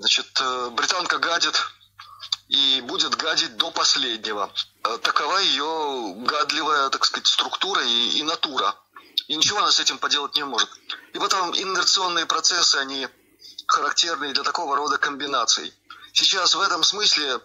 значит, 0.00 0.26
э, 0.40 0.70
британка 0.70 1.18
гадит 1.18 1.54
и 2.48 2.80
будет 2.80 3.14
гадить 3.14 3.56
до 3.56 3.70
последнего. 3.70 4.52
Э, 4.82 4.98
такова 5.00 5.38
ее 5.38 6.14
гадливая, 6.26 6.90
так 6.90 7.04
сказать, 7.04 7.28
структура 7.28 7.84
и, 7.84 8.18
и 8.18 8.22
натура. 8.24 8.74
И 9.28 9.36
ничего 9.36 9.58
она 9.58 9.70
с 9.70 9.78
этим 9.78 9.98
поделать 9.98 10.34
не 10.34 10.44
может. 10.44 10.68
И 11.14 11.18
потом 11.20 11.52
инерционные 11.56 12.26
процессы, 12.26 12.76
они 12.76 13.06
характерны 13.68 14.34
для 14.34 14.42
такого 14.42 14.76
рода 14.76 14.98
комбинаций. 14.98 15.72
Сейчас 16.12 16.56
в 16.56 16.60
этом 16.60 16.82
смысле 16.82 17.38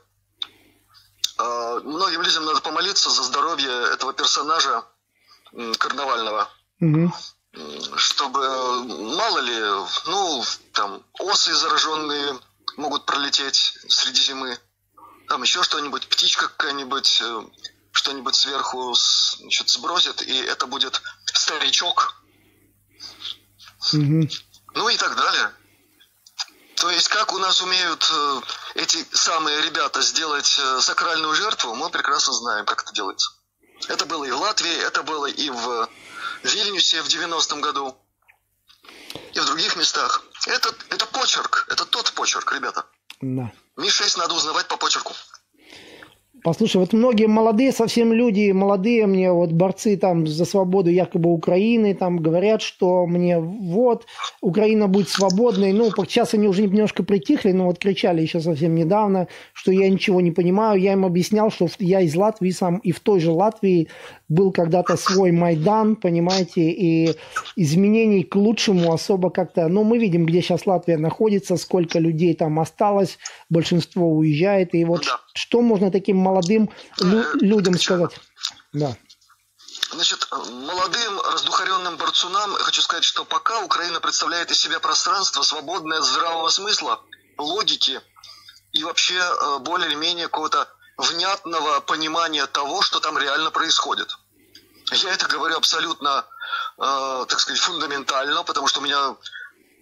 многим 1.37 2.21
людям 2.21 2.45
надо 2.45 2.61
помолиться 2.61 3.09
за 3.09 3.23
здоровье 3.23 3.71
этого 3.93 4.13
персонажа 4.13 4.83
карнавального. 5.77 6.49
Угу. 6.81 7.13
Чтобы, 7.97 8.83
мало 9.15 9.39
ли, 9.39 9.59
ну, 10.07 10.43
там, 10.73 11.03
осы 11.19 11.53
зараженные 11.53 12.37
могут 12.77 13.05
пролететь 13.05 13.77
среди 13.87 14.21
зимы. 14.21 14.57
Там 15.27 15.41
еще 15.41 15.63
что-нибудь, 15.63 16.07
птичка 16.07 16.49
какая-нибудь, 16.49 17.21
э, 17.21 17.43
что-нибудь 17.91 18.35
сверху 18.35 18.93
значит, 19.39 19.69
сбросит, 19.69 20.21
и 20.21 20.37
это 20.37 20.67
будет 20.67 21.01
старичок. 21.25 22.21
Угу. 23.93 24.29
Ну 24.73 24.89
и 24.89 24.97
так 24.97 25.15
далее. 25.15 25.53
То 26.75 26.89
есть, 26.89 27.07
как 27.07 27.33
у 27.33 27.37
нас 27.37 27.61
умеют 27.61 28.09
э, 28.11 28.41
эти 28.75 29.05
самые 29.15 29.61
ребята 29.61 30.01
сделать 30.01 30.59
э, 30.59 30.81
сакральную 30.81 31.33
жертву, 31.33 31.73
мы 31.73 31.89
прекрасно 31.89 32.33
знаем, 32.33 32.65
как 32.65 32.83
это 32.83 32.93
делается. 32.93 33.31
Это 33.87 34.05
было 34.05 34.25
и 34.25 34.31
в 34.31 34.37
Латвии, 34.37 34.75
это 34.85 35.03
было 35.03 35.25
и 35.25 35.49
в 35.49 35.89
Вильнюсе 36.43 37.01
в 37.01 37.07
90-м 37.07 37.61
году, 37.61 37.97
и 39.33 39.39
в 39.39 39.45
других 39.45 39.75
местах. 39.77 40.23
Это, 40.47 40.73
это 40.89 41.05
почерк, 41.05 41.65
это 41.69 41.85
тот 41.85 42.11
почерк, 42.11 42.51
ребята. 42.53 42.85
Да. 43.21 43.51
Ми-6 43.77 44.17
надо 44.17 44.33
узнавать 44.33 44.67
по 44.67 44.77
почерку. 44.77 45.13
Послушай, 46.45 46.77
вот 46.77 46.93
многие 46.93 47.25
молодые 47.25 47.71
совсем 47.71 48.13
люди, 48.13 48.51
молодые 48.51 49.07
мне 49.07 49.31
вот 49.31 49.51
борцы 49.51 49.97
там 49.97 50.27
за 50.27 50.45
свободу 50.45 50.91
якобы 50.91 51.33
Украины, 51.33 51.95
там 51.95 52.19
говорят, 52.19 52.61
что 52.61 53.07
мне 53.07 53.39
вот, 53.39 54.05
Украина 54.41 54.87
будет 54.87 55.09
свободной. 55.09 55.73
Ну, 55.73 55.89
сейчас 56.07 56.35
они 56.35 56.47
уже 56.47 56.61
немножко 56.61 57.01
притихли, 57.01 57.51
но 57.51 57.65
вот 57.65 57.79
кричали 57.79 58.21
еще 58.21 58.41
совсем 58.41 58.75
недавно, 58.75 59.27
что 59.53 59.71
я 59.71 59.89
ничего 59.89 60.21
не 60.21 60.29
понимаю. 60.29 60.79
Я 60.79 60.93
им 60.93 61.03
объяснял, 61.03 61.49
что 61.49 61.67
я 61.79 62.01
из 62.01 62.15
Латвии 62.15 62.51
сам, 62.51 62.77
и 62.77 62.91
в 62.91 62.99
той 62.99 63.21
же 63.21 63.31
Латвии 63.31 63.87
был 64.29 64.51
когда-то 64.51 64.97
свой 64.97 65.31
Майдан, 65.31 65.95
понимаете, 65.95 66.69
и 66.69 67.15
изменений 67.55 68.21
к 68.21 68.35
лучшему 68.35 68.93
особо 68.93 69.31
как-то... 69.31 69.67
Ну, 69.67 69.83
мы 69.83 69.97
видим, 69.97 70.27
где 70.27 70.43
сейчас 70.43 70.67
Латвия 70.67 70.97
находится, 70.97 71.57
сколько 71.57 71.97
людей 71.97 72.35
там 72.35 72.59
осталось, 72.59 73.17
большинство 73.49 74.11
уезжает, 74.11 74.75
и 74.75 74.85
вот 74.85 75.05
да. 75.05 75.24
Что 75.35 75.61
можно 75.61 75.91
таким 75.91 76.17
молодым 76.17 76.69
лю- 76.99 77.33
людям 77.35 77.77
сказать? 77.77 78.17
Да. 78.73 78.95
Значит, 79.91 80.27
молодым 80.31 81.21
раздухаренным 81.21 81.97
борцунам 81.97 82.53
хочу 82.55 82.81
сказать, 82.81 83.03
что 83.03 83.25
пока 83.25 83.59
Украина 83.59 83.99
представляет 83.99 84.49
из 84.51 84.59
себя 84.59 84.79
пространство, 84.79 85.43
свободное 85.43 85.99
от 85.99 86.05
здравого 86.05 86.49
смысла, 86.49 87.01
логики 87.37 88.01
и 88.71 88.83
вообще 88.83 89.15
э, 89.15 89.59
более 89.59 89.89
или 89.89 89.95
менее 89.95 90.27
какого-то 90.27 90.67
внятного 90.97 91.81
понимания 91.81 92.45
того, 92.45 92.81
что 92.81 92.99
там 92.99 93.17
реально 93.17 93.51
происходит. 93.51 94.17
Я 94.91 95.13
это 95.13 95.27
говорю 95.27 95.57
абсолютно, 95.57 96.25
э, 96.77 97.25
так 97.27 97.39
сказать, 97.39 97.59
фундаментально, 97.59 98.43
потому 98.43 98.67
что 98.67 98.79
у 98.79 98.83
меня 98.83 99.15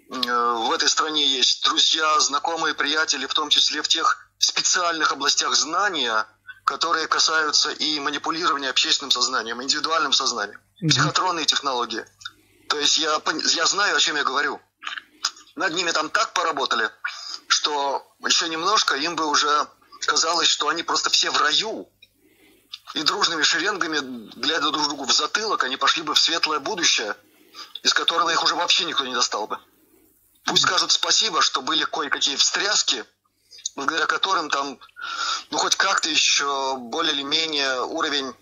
э, 0.09 0.53
в 0.67 0.71
этой 0.71 0.89
стране 0.89 1.25
есть 1.27 1.63
друзья, 1.63 2.19
знакомые, 2.19 2.73
приятели, 2.73 3.27
в 3.27 3.33
том 3.33 3.49
числе 3.49 3.81
в 3.81 3.87
тех 3.87 4.22
специальных 4.37 5.11
областях 5.11 5.55
знания, 5.55 6.27
которые 6.65 7.07
касаются 7.07 7.71
и 7.71 7.99
манипулирования 7.99 8.69
общественным 8.69 9.11
сознанием, 9.11 9.61
индивидуальным 9.61 10.13
сознанием, 10.13 10.59
психотронные 10.87 11.45
технологии. 11.45 12.05
То 12.69 12.79
есть 12.79 12.97
я, 12.97 13.21
я 13.53 13.65
знаю, 13.65 13.95
о 13.95 13.99
чем 13.99 14.15
я 14.15 14.23
говорю. 14.23 14.61
Над 15.55 15.73
ними 15.73 15.91
там 15.91 16.09
так 16.09 16.33
поработали, 16.33 16.89
что 17.47 18.05
еще 18.25 18.49
немножко 18.49 18.95
им 18.95 19.15
бы 19.15 19.25
уже 19.27 19.67
казалось, 20.07 20.47
что 20.47 20.69
они 20.69 20.83
просто 20.83 21.09
все 21.09 21.29
в 21.29 21.37
раю. 21.37 21.89
И 22.95 23.03
дружными 23.03 23.43
шеренгами, 23.43 23.99
глядя 24.35 24.71
друг 24.71 24.87
другу 24.87 25.05
в 25.05 25.11
затылок, 25.11 25.63
они 25.63 25.77
пошли 25.77 26.03
бы 26.03 26.13
в 26.13 26.19
светлое 26.19 26.59
будущее, 26.59 27.15
из 27.83 27.93
которого 27.93 28.29
их 28.29 28.43
уже 28.43 28.55
вообще 28.55 28.85
никто 28.85 29.05
не 29.05 29.13
достал 29.13 29.47
бы. 29.47 29.59
Пусть 30.45 30.63
скажут 30.63 30.91
спасибо, 30.91 31.41
что 31.41 31.61
были 31.61 31.85
кое-какие 31.85 32.35
встряски, 32.35 33.05
благодаря 33.75 34.05
которым 34.05 34.49
там, 34.49 34.79
ну, 35.51 35.57
хоть 35.57 35.75
как-то 35.75 36.09
еще 36.09 36.75
более 36.77 37.13
или 37.13 37.23
менее 37.23 37.81
уровень 37.81 38.33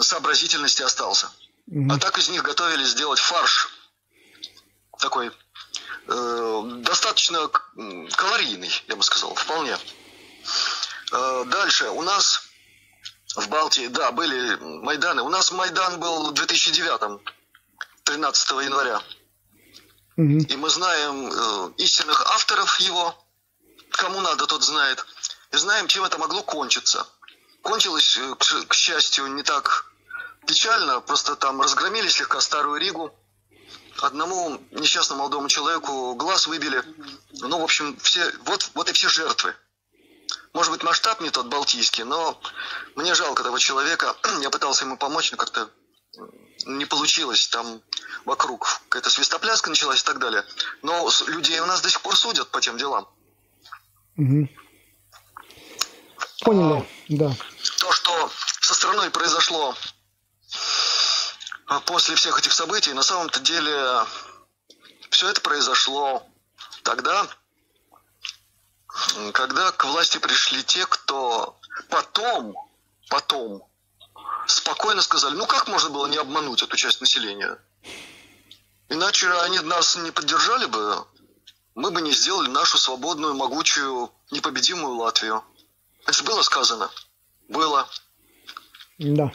сообразительности 0.00 0.82
остался. 0.82 1.30
Mm-hmm. 1.70 1.92
А 1.92 1.98
так 1.98 2.18
из 2.18 2.28
них 2.28 2.42
готовили 2.42 2.84
сделать 2.84 3.18
фарш 3.18 3.68
такой 4.98 5.30
э, 6.08 6.62
достаточно 6.82 7.48
калорийный, 8.16 8.70
я 8.88 8.96
бы 8.96 9.02
сказал, 9.02 9.34
вполне. 9.34 9.76
Э, 11.12 11.44
дальше. 11.46 11.90
У 11.90 12.02
нас 12.02 12.42
в 13.34 13.48
Балтии, 13.48 13.88
да, 13.88 14.12
были 14.12 14.56
Майданы. 14.56 15.22
У 15.22 15.28
нас 15.28 15.52
Майдан 15.52 16.00
был 16.00 16.30
в 16.30 16.34
2009 16.34 17.20
13 18.04 18.50
января. 18.50 19.02
Угу. 20.16 20.38
И 20.48 20.56
мы 20.56 20.70
знаем 20.70 21.28
э, 21.28 21.72
истинных 21.78 22.22
авторов 22.32 22.80
его. 22.80 23.14
Кому 23.96 24.20
надо, 24.20 24.46
тот 24.46 24.62
знает. 24.62 25.04
И 25.52 25.56
знаем, 25.56 25.88
чем 25.88 26.04
это 26.04 26.18
могло 26.18 26.42
кончиться. 26.42 27.06
Кончилось, 27.62 28.16
э, 28.18 28.34
к, 28.34 28.68
к 28.68 28.74
счастью, 28.74 29.26
не 29.28 29.42
так 29.42 29.86
печально. 30.46 31.00
Просто 31.00 31.34
там 31.34 31.62
разгромили 31.62 32.08
слегка 32.08 32.40
Старую 32.40 32.78
Ригу. 32.78 33.14
Одному 34.02 34.60
несчастному 34.72 35.20
молодому 35.20 35.48
человеку 35.48 36.14
глаз 36.14 36.46
выбили. 36.46 36.82
Ну, 37.40 37.58
в 37.58 37.64
общем, 37.64 37.96
все, 37.98 38.30
вот, 38.44 38.70
вот 38.74 38.90
и 38.90 38.92
все 38.92 39.08
жертвы. 39.08 39.56
Может 40.52 40.72
быть, 40.72 40.82
масштаб 40.82 41.20
не 41.22 41.30
тот 41.30 41.46
балтийский, 41.46 42.04
но 42.04 42.38
мне 42.96 43.14
жалко 43.14 43.42
этого 43.42 43.58
человека. 43.58 44.14
Я 44.42 44.50
пытался 44.50 44.84
ему 44.84 44.98
помочь, 44.98 45.30
но 45.30 45.38
как-то 45.38 45.70
не 46.66 46.84
получилось. 46.84 47.48
Там 47.48 47.80
вокруг 48.26 48.82
какая-то 48.88 49.08
свистопляска 49.08 49.70
началась 49.70 50.02
и 50.02 50.04
так 50.04 50.18
далее. 50.18 50.44
Но 50.82 51.10
людей 51.28 51.60
у 51.60 51.66
нас 51.66 51.80
до 51.80 51.88
сих 51.88 52.02
пор 52.02 52.14
судят 52.14 52.50
по 52.50 52.60
тем 52.60 52.76
делам. 52.76 53.08
Угу. 54.16 54.48
Поняли, 56.40 56.80
а, 56.80 56.86
да. 57.08 57.36
То, 57.78 57.92
что 57.92 58.30
со 58.60 58.74
страной 58.74 59.10
произошло 59.10 59.74
а, 61.66 61.80
после 61.80 62.14
всех 62.14 62.38
этих 62.38 62.52
событий, 62.52 62.92
на 62.92 63.02
самом-то 63.02 63.40
деле 63.40 64.06
все 65.10 65.28
это 65.28 65.40
произошло 65.40 66.26
тогда, 66.82 67.26
когда 69.32 69.72
к 69.72 69.84
власти 69.84 70.18
пришли 70.18 70.62
те, 70.62 70.86
кто 70.86 71.58
потом, 71.90 72.54
потом 73.10 73.62
спокойно 74.46 75.02
сказали, 75.02 75.34
ну 75.34 75.46
как 75.46 75.68
можно 75.68 75.90
было 75.90 76.06
не 76.06 76.16
обмануть 76.16 76.62
эту 76.62 76.76
часть 76.76 77.00
населения? 77.00 77.58
Иначе 78.88 79.30
они 79.40 79.58
нас 79.60 79.96
не 79.96 80.10
поддержали 80.10 80.66
бы, 80.66 81.04
мы 81.76 81.90
бы 81.90 82.00
не 82.00 82.10
сделали 82.12 82.48
нашу 82.48 82.78
свободную, 82.78 83.34
могучую, 83.34 84.10
непобедимую 84.30 84.96
Латвию. 84.96 85.44
Это 86.02 86.12
же 86.14 86.24
было 86.24 86.42
сказано. 86.42 86.90
Было. 87.48 87.86
Да. 88.98 89.30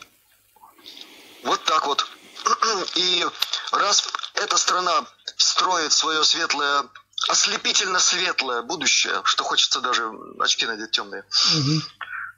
Вот 1.43 1.63
так 1.63 1.85
вот. 1.85 2.05
И 2.95 3.25
раз 3.71 4.03
эта 4.33 4.57
страна 4.57 5.05
строит 5.37 5.93
свое 5.93 6.23
светлое 6.23 6.89
ослепительно 7.29 7.99
светлое 7.99 8.63
будущее, 8.63 9.21
что 9.25 9.43
хочется 9.43 9.79
даже 9.79 10.11
очки 10.39 10.65
надеть 10.65 10.89
темные. 10.91 11.23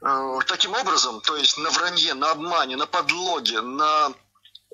Угу. 0.02 0.42
Таким 0.46 0.74
образом, 0.74 1.22
то 1.22 1.38
есть 1.38 1.58
на 1.58 1.70
вранье, 1.70 2.14
на 2.14 2.32
обмане, 2.32 2.76
на 2.76 2.86
подлоге, 2.86 3.62
на 3.62 4.12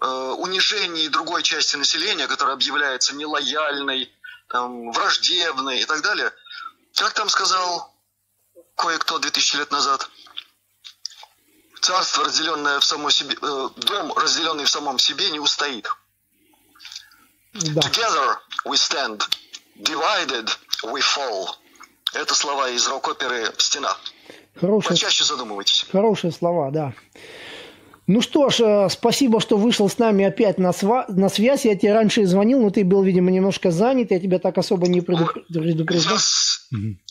э, 0.01 0.07
унижении 0.07 1.07
другой 1.07 1.43
части 1.43 1.75
населения, 1.75 2.27
которая 2.27 2.55
объявляется 2.55 3.15
нелояльной, 3.15 4.11
там, 4.49 4.91
враждебной 4.91 5.81
и 5.81 5.85
так 5.85 6.01
далее. 6.01 6.31
Как 6.95 7.13
там 7.13 7.29
сказал 7.29 7.93
кое-кто 8.75 9.19
2000 9.19 9.57
лет 9.57 9.71
назад? 9.71 10.09
Царство, 11.81 12.25
разделенное 12.25 12.79
в 12.79 12.83
самом 12.83 13.09
себе, 13.09 13.37
э, 13.41 13.69
дом, 13.77 14.13
разделенный 14.13 14.65
в 14.65 14.69
самом 14.69 14.99
себе, 14.99 15.29
не 15.29 15.39
устоит. 15.39 15.87
Да. 17.53 17.81
Together 17.81 18.37
we 18.65 18.75
stand, 18.75 19.23
divided 19.77 20.49
we 20.83 21.01
fall. 21.01 21.47
Это 22.13 22.35
слова 22.35 22.69
из 22.69 22.87
рок-оперы 22.87 23.53
«Стена». 23.57 23.95
Хорошие, 24.59 24.89
Почаще 24.89 25.23
задумывайтесь. 25.23 25.85
Хорошие 25.91 26.31
слова, 26.31 26.69
да. 26.71 26.93
Ну 28.11 28.21
что 28.23 28.49
ж, 28.49 28.61
э, 28.61 28.89
спасибо, 28.89 29.39
что 29.39 29.55
вышел 29.55 29.87
с 29.87 29.99
нами 29.99 30.25
опять 30.25 30.57
на, 30.57 30.71
сва- 30.71 31.05
на 31.09 31.29
связь. 31.29 31.63
Я 31.65 31.75
тебе 31.75 31.93
раньше 31.93 32.25
звонил, 32.25 32.59
но 32.59 32.71
ты 32.71 32.83
был, 32.83 33.03
видимо, 33.03 33.29
немножко 33.29 33.69
занят. 33.69 34.09
Я 34.09 34.19
тебя 34.19 34.39
так 34.39 34.57
особо 34.57 34.87
не 34.87 35.01
предупреждал. 35.01 36.13
Я, 36.13 36.19
с, 36.19 36.67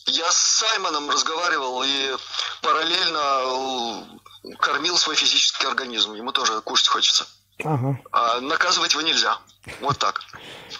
я 0.07 0.29
с 0.29 0.35
Саймоном 0.59 1.09
разговаривал 1.09 1.83
и 1.83 2.17
параллельно 2.61 4.03
э, 4.43 4.55
кормил 4.57 4.97
свой 4.97 5.15
физический 5.15 5.67
организм. 5.67 6.15
Ему 6.15 6.33
тоже 6.33 6.59
кушать 6.59 6.89
хочется. 6.89 7.25
Ага. 7.63 7.97
А 8.11 8.41
наказывать 8.41 8.91
его 8.91 9.01
нельзя. 9.01 9.37
Вот 9.79 9.97
так. 9.99 10.21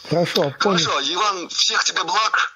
Хорошо. 0.09 0.53
Хорошо, 0.59 0.89
понял. 0.91 1.13
Иван, 1.13 1.47
всех 1.47 1.85
тебе 1.85 2.03
благ. 2.03 2.51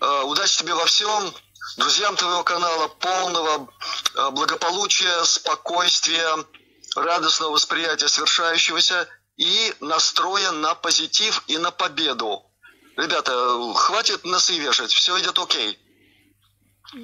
Э, 0.00 0.22
удачи 0.24 0.60
тебе 0.60 0.72
во 0.72 0.86
всем 0.86 1.34
друзьям 1.76 2.16
твоего 2.16 2.42
канала 2.44 2.88
полного 2.88 3.68
благополучия, 4.32 5.22
спокойствия, 5.24 6.26
радостного 6.96 7.52
восприятия 7.52 8.08
свершающегося 8.08 9.08
и 9.36 9.72
настроя 9.80 10.52
на 10.52 10.74
позитив 10.74 11.44
и 11.46 11.58
на 11.58 11.70
победу. 11.70 12.42
Ребята, 12.96 13.32
хватит 13.74 14.24
носы 14.24 14.58
вешать, 14.58 14.90
все 14.90 15.18
идет 15.20 15.38
окей. 15.38 15.78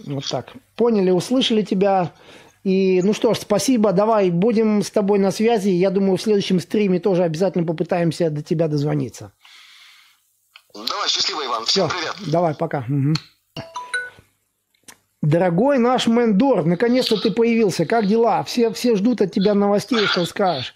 Вот 0.06 0.26
так. 0.28 0.52
Поняли, 0.76 1.10
услышали 1.10 1.62
тебя. 1.62 2.12
И 2.64 3.02
ну 3.02 3.12
что 3.12 3.34
ж, 3.34 3.38
спасибо. 3.38 3.92
Давай, 3.92 4.30
будем 4.30 4.82
с 4.82 4.90
тобой 4.90 5.18
на 5.18 5.30
связи. 5.30 5.68
Я 5.68 5.90
думаю, 5.90 6.16
в 6.16 6.22
следующем 6.22 6.58
стриме 6.60 6.98
тоже 6.98 7.22
обязательно 7.22 7.66
попытаемся 7.66 8.30
до 8.30 8.42
тебя 8.42 8.68
дозвониться. 8.68 9.32
Давай, 10.74 11.08
счастливо, 11.08 11.44
Иван. 11.44 11.66
Всем 11.66 11.88
Все, 11.88 11.96
привет. 11.96 12.14
Давай, 12.26 12.54
пока. 12.54 12.84
Угу. 12.88 13.14
Дорогой 15.24 15.78
наш 15.78 16.06
Мендор, 16.06 16.66
наконец-то 16.66 17.16
ты 17.16 17.30
появился. 17.30 17.86
Как 17.86 18.06
дела? 18.06 18.44
Все, 18.44 18.70
все 18.72 18.94
ждут 18.94 19.22
от 19.22 19.32
тебя 19.32 19.54
новостей, 19.54 20.06
что 20.06 20.26
скажешь. 20.26 20.74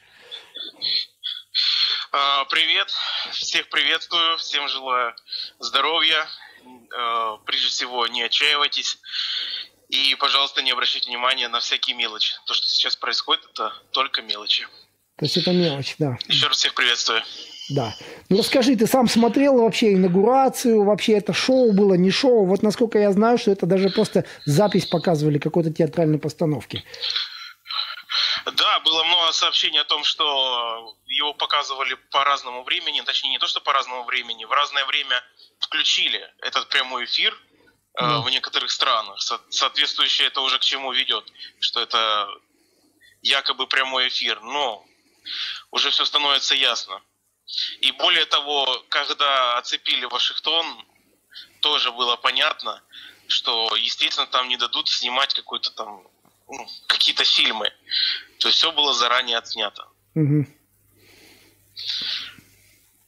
А, 2.12 2.46
привет, 2.46 2.90
всех 3.32 3.68
приветствую, 3.68 4.38
всем 4.38 4.66
желаю 4.68 5.14
здоровья. 5.58 6.26
А, 6.96 7.36
прежде 7.44 7.68
всего, 7.68 8.06
не 8.06 8.22
отчаивайтесь. 8.22 8.98
И, 9.90 10.14
пожалуйста, 10.14 10.62
не 10.62 10.70
обращайте 10.70 11.10
внимания 11.10 11.48
на 11.48 11.60
всякие 11.60 11.94
мелочи. 11.94 12.34
То, 12.46 12.54
что 12.54 12.66
сейчас 12.68 12.96
происходит, 12.96 13.44
это 13.52 13.74
только 13.90 14.22
мелочи. 14.22 14.66
То 15.18 15.26
есть 15.26 15.36
это 15.36 15.52
мелочь, 15.52 15.94
да. 15.98 16.16
Еще 16.26 16.46
раз 16.46 16.56
всех 16.56 16.72
приветствую. 16.72 17.22
Да. 17.70 17.94
Ну 18.28 18.38
расскажи, 18.38 18.76
ты 18.76 18.86
сам 18.86 19.08
смотрел 19.08 19.60
вообще 19.60 19.92
инаугурацию, 19.92 20.84
вообще 20.84 21.12
это 21.14 21.32
шоу 21.32 21.72
было, 21.72 21.94
не 21.94 22.10
шоу? 22.10 22.46
Вот 22.46 22.62
насколько 22.62 22.98
я 22.98 23.12
знаю, 23.12 23.38
что 23.38 23.50
это 23.50 23.66
даже 23.66 23.90
просто 23.90 24.24
запись 24.46 24.86
показывали 24.86 25.38
какой-то 25.38 25.72
театральной 25.72 26.18
постановки. 26.18 26.82
Да, 28.52 28.80
было 28.80 29.04
много 29.04 29.32
сообщений 29.32 29.80
о 29.80 29.84
том, 29.84 30.04
что 30.04 30.96
его 31.06 31.34
показывали 31.34 31.94
по 32.10 32.24
разному 32.24 32.64
времени, 32.64 33.02
точнее 33.02 33.30
не 33.30 33.38
то, 33.38 33.46
что 33.46 33.60
по 33.60 33.72
разному 33.72 34.04
времени, 34.04 34.44
в 34.44 34.52
разное 34.52 34.86
время 34.86 35.22
включили 35.60 36.20
этот 36.40 36.68
прямой 36.68 37.04
эфир 37.04 37.36
э, 37.98 38.04
mm. 38.04 38.22
в 38.22 38.30
некоторых 38.30 38.70
странах. 38.70 39.20
Со- 39.20 39.40
соответствующее 39.50 40.28
это 40.28 40.40
уже 40.40 40.58
к 40.58 40.62
чему 40.62 40.92
ведет, 40.92 41.24
что 41.60 41.80
это 41.80 42.28
якобы 43.20 43.66
прямой 43.66 44.08
эфир, 44.08 44.40
но 44.40 44.84
уже 45.70 45.90
все 45.90 46.04
становится 46.04 46.54
ясно. 46.54 47.02
И 47.80 47.92
более 47.92 48.26
того, 48.26 48.84
когда 48.88 49.56
оцепили 49.58 50.04
Вашингтон, 50.04 50.66
тоже 51.60 51.90
было 51.92 52.16
понятно, 52.16 52.82
что, 53.26 53.74
естественно, 53.76 54.26
там 54.26 54.48
не 54.48 54.56
дадут 54.56 54.88
снимать 54.88 55.34
какой-то 55.34 55.70
там 55.70 56.06
ну, 56.48 56.66
какие-то 56.86 57.24
фильмы. 57.24 57.72
То 58.38 58.48
есть 58.48 58.58
все 58.58 58.72
было 58.72 58.92
заранее 58.94 59.38
отснято. 59.38 59.88
Угу. 60.14 60.46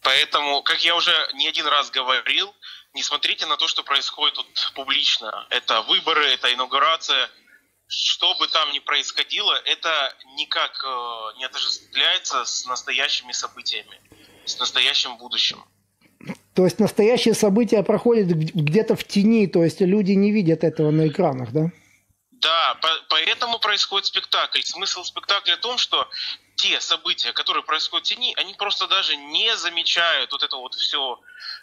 Поэтому, 0.03 0.63
как 0.63 0.83
я 0.85 0.97
уже 0.97 1.13
не 1.35 1.49
один 1.49 1.67
раз 1.67 1.91
говорил, 1.91 2.55
не 2.95 3.03
смотрите 3.03 3.47
на 3.47 3.57
то, 3.57 3.69
что 3.69 3.83
происходит 3.83 4.35
тут 4.35 4.73
публично. 4.75 5.47
Это 5.51 5.83
выборы, 5.83 6.27
это 6.27 6.53
инаугурация. 6.53 7.31
Что 7.87 8.35
бы 8.37 8.47
там 8.49 8.71
ни 8.73 8.79
происходило, 8.79 9.53
это 9.65 10.17
никак 10.37 10.83
э, 10.85 11.39
не 11.39 11.45
отождествляется 11.45 12.45
с 12.45 12.65
настоящими 12.65 13.33
событиями 13.33 14.01
с 14.53 14.59
настоящим 14.59 15.17
будущим. 15.17 15.65
То 16.55 16.65
есть 16.65 16.79
настоящее 16.79 17.35
событие 17.35 17.83
проходит 17.83 18.29
где-то 18.29 18.95
в 18.95 19.05
тени, 19.05 19.47
то 19.47 19.65
есть 19.65 19.81
люди 19.81 20.13
не 20.13 20.33
видят 20.33 20.65
этого 20.65 20.91
на 20.91 21.09
экранах, 21.09 21.53
да? 21.53 21.71
Да, 22.31 22.75
по 22.81 22.89
поэтому 23.09 23.59
происходит 23.59 24.07
спектакль. 24.07 24.61
Смысл 24.63 25.05
спектакля 25.05 25.57
в 25.57 25.61
том, 25.61 25.79
что 25.79 26.09
те 26.57 26.81
события, 26.81 27.33
которые 27.33 27.63
происходят 27.63 28.07
в 28.07 28.09
тени, 28.09 28.35
они 28.37 28.55
просто 28.55 28.87
даже 28.87 29.17
не 29.17 29.57
замечают 29.57 30.33
вот 30.33 30.43
это 30.43 30.57
вот 30.57 30.75
все, 30.75 31.21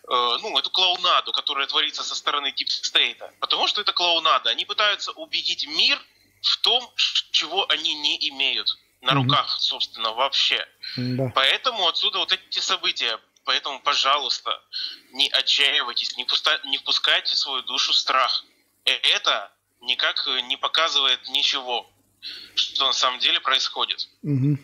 э, 0.08 0.38
ну, 0.42 0.58
эту 0.58 0.70
клоунаду, 0.70 1.32
которая 1.34 1.68
творится 1.68 2.04
со 2.04 2.16
стороны 2.16 2.52
дипстейта. 2.52 3.32
Потому 3.40 3.68
что 3.68 3.82
это 3.82 3.94
клоунада. 3.94 4.50
Они 4.50 4.66
пытаются 4.66 5.12
убедить 5.12 5.68
мир 5.68 6.00
в 6.42 6.58
том, 6.58 6.92
чего 7.32 7.66
они 7.70 7.94
не 7.96 8.30
имеют 8.30 8.78
на 9.02 9.14
руках, 9.14 9.58
собственно, 9.60 10.12
вообще. 10.14 10.66
Да. 10.96 11.32
Поэтому 11.36 11.88
отсюда 11.88 12.20
вот 12.20 12.32
эти 12.32 12.60
события. 12.60 13.20
Поэтому, 13.44 13.80
пожалуйста, 13.80 14.62
не 15.12 15.30
отчаивайтесь, 15.30 16.18
не, 16.18 16.26
пуста... 16.26 16.60
не 16.66 16.78
впускайте 16.78 17.36
в 17.36 17.38
свою 17.38 17.62
душу 17.64 17.94
страх. 17.94 18.44
Э, 18.84 18.92
это 18.92 19.52
никак 19.82 20.28
не 20.44 20.58
показывает 20.58 21.30
ничего, 21.30 21.90
что 22.56 22.88
на 22.88 22.94
самом 22.94 23.20
деле 23.20 23.40
происходит. 23.40 24.10
Угу. 24.24 24.58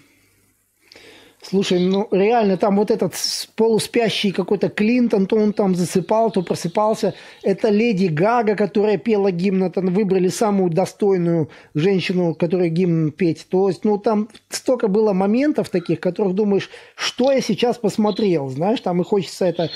Слушай, 1.45 1.79
ну 1.79 2.07
реально 2.11 2.55
там 2.55 2.77
вот 2.77 2.89
этот 2.89 3.15
полуспящий 3.57 4.31
какой-то 4.31 4.69
Клинтон, 4.69 5.25
то 5.25 5.35
он 5.35 5.51
там 5.51 5.75
засыпал, 5.75 6.31
то 6.31 6.41
просыпался. 6.41 7.15
Это 7.41 7.67
леди 7.67 8.05
Гага, 8.05 8.55
которая 8.55 8.97
пела 8.97 9.29
гимн, 9.29 9.69
там 9.69 9.87
выбрали 9.87 10.29
самую 10.29 10.69
достойную 10.69 11.49
женщину, 11.75 12.33
которая 12.33 12.69
гимн 12.69 13.11
петь. 13.11 13.45
То 13.49 13.67
есть, 13.67 13.83
ну 13.83 13.97
там 13.97 14.29
столько 14.47 14.87
было 14.87 15.11
моментов 15.11 15.69
таких, 15.69 15.99
которых 15.99 16.33
думаешь, 16.33 16.69
что 16.95 17.29
я 17.31 17.41
сейчас 17.41 17.77
посмотрел, 17.77 18.47
знаешь, 18.47 18.79
там 18.79 19.01
и 19.01 19.03
хочется 19.03 19.43
это 19.45 19.69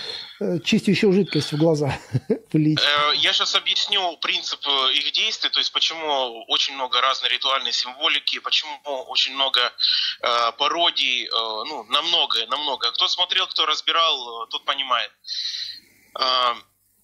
чистящую 0.63 1.13
жидкость 1.13 1.51
в 1.51 1.57
глаза 1.57 1.97
влить. 2.53 2.79
Э, 2.79 3.15
я 3.15 3.33
сейчас 3.33 3.55
объясню 3.55 4.17
принцип 4.17 4.59
э, 4.67 4.93
их 4.93 5.11
действий, 5.11 5.49
то 5.49 5.59
есть 5.59 5.71
почему 5.71 6.43
очень 6.47 6.75
много 6.75 7.01
разной 7.01 7.29
ритуальной 7.29 7.71
символики, 7.71 8.39
почему 8.39 8.79
очень 9.07 9.33
много 9.33 9.59
э, 10.21 10.51
пародий, 10.57 11.25
э, 11.25 11.29
ну, 11.31 11.83
на 11.89 12.01
многое, 12.01 12.45
на 12.47 12.57
многое. 12.57 12.91
Кто 12.91 13.07
смотрел, 13.07 13.47
кто 13.47 13.65
разбирал, 13.65 14.47
тот 14.47 14.65
понимает. 14.65 15.11
Э, 16.19 16.53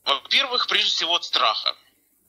во-первых, 0.05 0.67
прежде 0.67 0.91
всего 0.91 1.15
от 1.15 1.23
страха. 1.23 1.75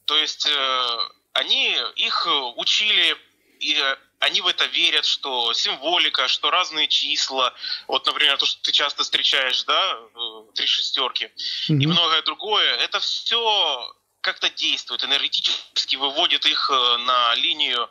То 0.07 0.17
есть 0.17 0.47
э, 0.47 0.99
они 1.33 1.77
их 1.97 2.27
учили 2.57 3.17
и 3.61 3.77
они 4.25 4.41
в 4.41 4.47
это 4.47 4.65
верят, 4.65 5.05
что 5.05 5.53
символика, 5.53 6.29
что 6.29 6.51
разные 6.51 6.89
числа, 6.89 7.55
вот, 7.87 8.07
например, 8.07 8.39
то, 8.39 8.47
что 8.47 8.63
ты 8.63 8.73
часто 8.73 9.03
встречаешь, 9.03 9.65
да, 9.65 9.93
э, 9.93 10.53
три 10.55 10.67
шестерки 10.67 11.27
mm-hmm. 11.27 11.83
и 11.83 11.87
многое 11.87 12.23
другое, 12.23 12.77
это 12.77 13.01
все 13.01 13.95
как-то 14.23 14.49
действует, 14.49 15.05
энергетически 15.05 15.97
выводит 15.97 16.47
их 16.47 16.71
э, 16.71 16.97
на 16.99 17.35
линию 17.35 17.91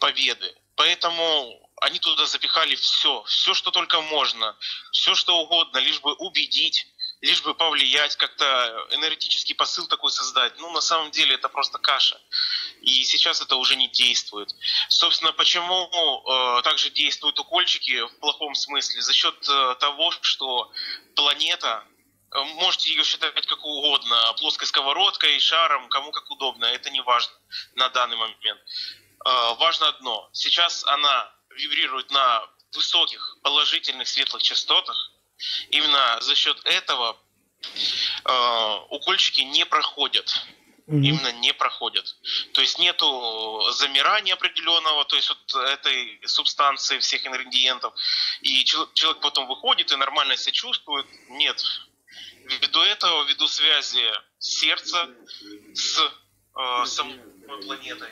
победы. 0.00 0.52
Поэтому 0.74 1.70
они 1.80 2.00
туда 2.00 2.26
запихали 2.26 2.74
все, 2.74 3.22
все, 3.24 3.54
что 3.54 3.70
только 3.70 4.00
можно, 4.00 4.56
все, 4.90 5.14
что 5.14 5.38
угодно, 5.38 5.78
лишь 5.78 6.00
бы 6.00 6.12
убедить 6.14 6.86
лишь 7.20 7.42
бы 7.42 7.54
повлиять, 7.54 8.16
как-то 8.16 8.86
энергетический 8.92 9.54
посыл 9.54 9.86
такой 9.86 10.10
создать. 10.10 10.58
Ну, 10.58 10.70
на 10.70 10.80
самом 10.80 11.10
деле, 11.10 11.34
это 11.34 11.48
просто 11.48 11.78
каша. 11.78 12.20
И 12.80 13.04
сейчас 13.04 13.40
это 13.40 13.56
уже 13.56 13.76
не 13.76 13.88
действует. 13.88 14.54
Собственно, 14.88 15.32
почему 15.32 15.88
э, 15.88 16.62
также 16.62 16.90
действуют 16.90 17.38
укольчики 17.38 18.06
в 18.06 18.18
плохом 18.20 18.54
смысле? 18.54 19.02
За 19.02 19.12
счет 19.12 19.34
э, 19.48 19.74
того, 19.80 20.12
что 20.22 20.70
планета, 21.16 21.84
э, 22.32 22.42
можете 22.54 22.90
ее 22.90 23.02
считать 23.02 23.34
как 23.46 23.64
угодно, 23.64 24.34
плоской 24.38 24.68
сковородкой, 24.68 25.40
шаром, 25.40 25.88
кому 25.88 26.12
как 26.12 26.30
удобно, 26.30 26.66
это 26.66 26.90
не 26.90 27.00
важно 27.00 27.34
на 27.74 27.88
данный 27.88 28.16
момент. 28.16 28.60
Э, 29.24 29.54
важно 29.54 29.88
одно. 29.88 30.28
Сейчас 30.32 30.84
она 30.84 31.32
вибрирует 31.50 32.10
на 32.12 32.48
высоких 32.72 33.38
положительных 33.42 34.06
светлых 34.06 34.42
частотах, 34.42 35.10
Именно 35.70 36.20
за 36.20 36.34
счет 36.34 36.60
этого 36.64 37.16
э, 38.24 38.76
укольчики 38.90 39.42
не 39.42 39.64
проходят. 39.64 40.46
угу. 40.88 40.96
именно 40.96 41.32
не 41.32 41.52
проходят. 41.52 42.16
То 42.52 42.60
есть 42.60 42.78
нету 42.78 43.62
замирания 43.72 44.34
определенного, 44.34 45.04
то 45.04 45.16
есть 45.16 45.28
вот 45.28 45.62
этой 45.64 46.20
субстанции, 46.24 46.98
всех 46.98 47.26
ингредиентов, 47.26 47.94
и 48.40 48.64
человек 48.64 49.20
потом 49.20 49.46
выходит 49.46 49.92
и 49.92 49.96
нормально 49.96 50.36
себя 50.36 50.52
чувствует. 50.52 51.06
Нет. 51.28 51.62
Ввиду 52.44 52.80
этого, 52.80 53.24
ввиду 53.24 53.46
связи 53.46 54.10
сердца 54.38 55.10
с 55.74 56.00
э, 56.56 56.86
самой 56.86 57.18
планетой, 57.64 58.08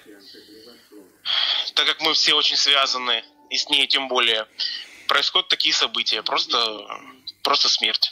так 1.75 1.87
как 1.87 2.01
мы 2.01 2.13
все 2.13 2.35
очень 2.35 2.57
связаны, 2.57 3.25
и 3.49 3.57
с 3.57 3.69
ней 3.69 3.87
тем 3.87 4.09
более, 4.09 4.47
происходят 5.07 5.49
такие 5.49 5.75
события, 5.75 6.23
просто, 6.23 6.59
просто 7.43 7.69
смерть. 7.69 8.11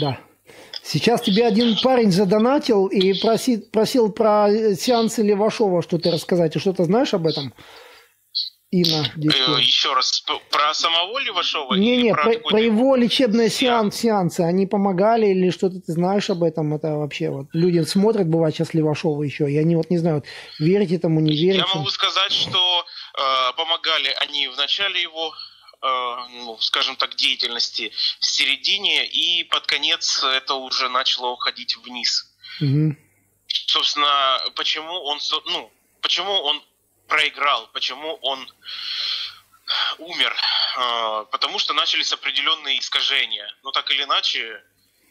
Да. 0.00 0.20
Сейчас 0.82 1.20
тебе 1.20 1.46
один 1.46 1.76
парень 1.82 2.10
задонатил 2.10 2.86
и 2.86 3.12
просил, 3.20 3.62
просил 3.72 4.10
про 4.10 4.48
сеансы 4.74 5.22
Левашова 5.22 5.82
что-то 5.82 6.10
рассказать. 6.10 6.56
И 6.56 6.58
что-то 6.58 6.84
знаешь 6.84 7.14
об 7.14 7.26
этом? 7.26 7.54
Инна. 8.70 9.04
Э, 9.16 9.60
Еще 9.60 9.92
раз, 9.94 10.22
про 10.50 10.72
самого 10.74 11.18
Левашова? 11.18 11.74
Не-не, 11.74 12.12
про, 12.12 12.22
про, 12.22 12.38
про 12.38 12.60
его 12.60 12.94
лечебные 12.94 13.50
сеанс, 13.50 13.96
сеансы. 13.96 14.42
Они 14.42 14.66
помогали 14.66 15.26
или 15.26 15.50
что-то 15.50 15.80
ты 15.80 15.92
знаешь 15.92 16.30
об 16.30 16.44
этом? 16.44 16.72
Это 16.72 16.94
вообще 16.94 17.30
вот 17.30 17.48
люди 17.52 17.80
смотрят, 17.80 18.28
бывает, 18.28 18.54
сейчас 18.54 18.72
Левашова 18.72 19.24
еще, 19.24 19.50
и 19.50 19.58
они 19.58 19.74
вот 19.74 19.90
не 19.90 19.98
знают, 19.98 20.24
верить 20.60 20.92
этому, 20.92 21.18
не 21.18 21.32
верить. 21.32 21.64
Я 21.68 21.74
могу 21.74 21.90
сказать, 21.90 22.32
что 22.32 22.84
э, 23.18 23.56
помогали 23.56 24.14
они 24.20 24.46
в 24.46 24.56
начале 24.56 25.02
его 25.02 25.32
ну, 25.82 26.58
скажем 26.60 26.96
так, 26.96 27.16
деятельности 27.16 27.92
в 28.18 28.26
середине, 28.26 29.06
и 29.06 29.44
под 29.44 29.66
конец 29.66 30.22
это 30.22 30.54
уже 30.54 30.88
начало 30.88 31.28
уходить 31.28 31.76
вниз. 31.76 32.30
Угу. 32.60 32.96
Собственно, 33.66 34.40
почему 34.56 34.92
он, 34.92 35.18
ну, 35.46 35.72
почему 36.02 36.32
он 36.32 36.62
проиграл, 37.08 37.68
почему 37.72 38.14
он 38.22 38.52
умер? 39.98 40.36
Э, 40.76 41.24
потому 41.30 41.58
что 41.58 41.74
начались 41.74 42.12
определенные 42.12 42.78
искажения. 42.78 43.48
Но 43.62 43.70
так 43.72 43.90
или 43.90 44.04
иначе, 44.04 44.62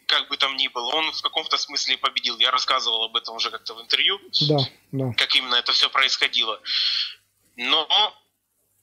как 0.06 0.28
бы 0.28 0.36
там 0.36 0.56
ни 0.56 0.68
было, 0.68 0.94
он 0.94 1.12
в 1.12 1.22
каком-то 1.22 1.56
смысле 1.56 1.98
победил. 1.98 2.38
Я 2.38 2.50
рассказывал 2.50 3.04
об 3.04 3.16
этом 3.16 3.36
уже 3.36 3.50
как-то 3.50 3.74
в 3.74 3.80
интервью, 3.80 4.20
да, 4.48 4.58
да. 4.92 5.12
как 5.16 5.34
именно 5.34 5.56
это 5.56 5.72
все 5.72 5.88
происходило. 5.90 6.60
Но 7.56 8.14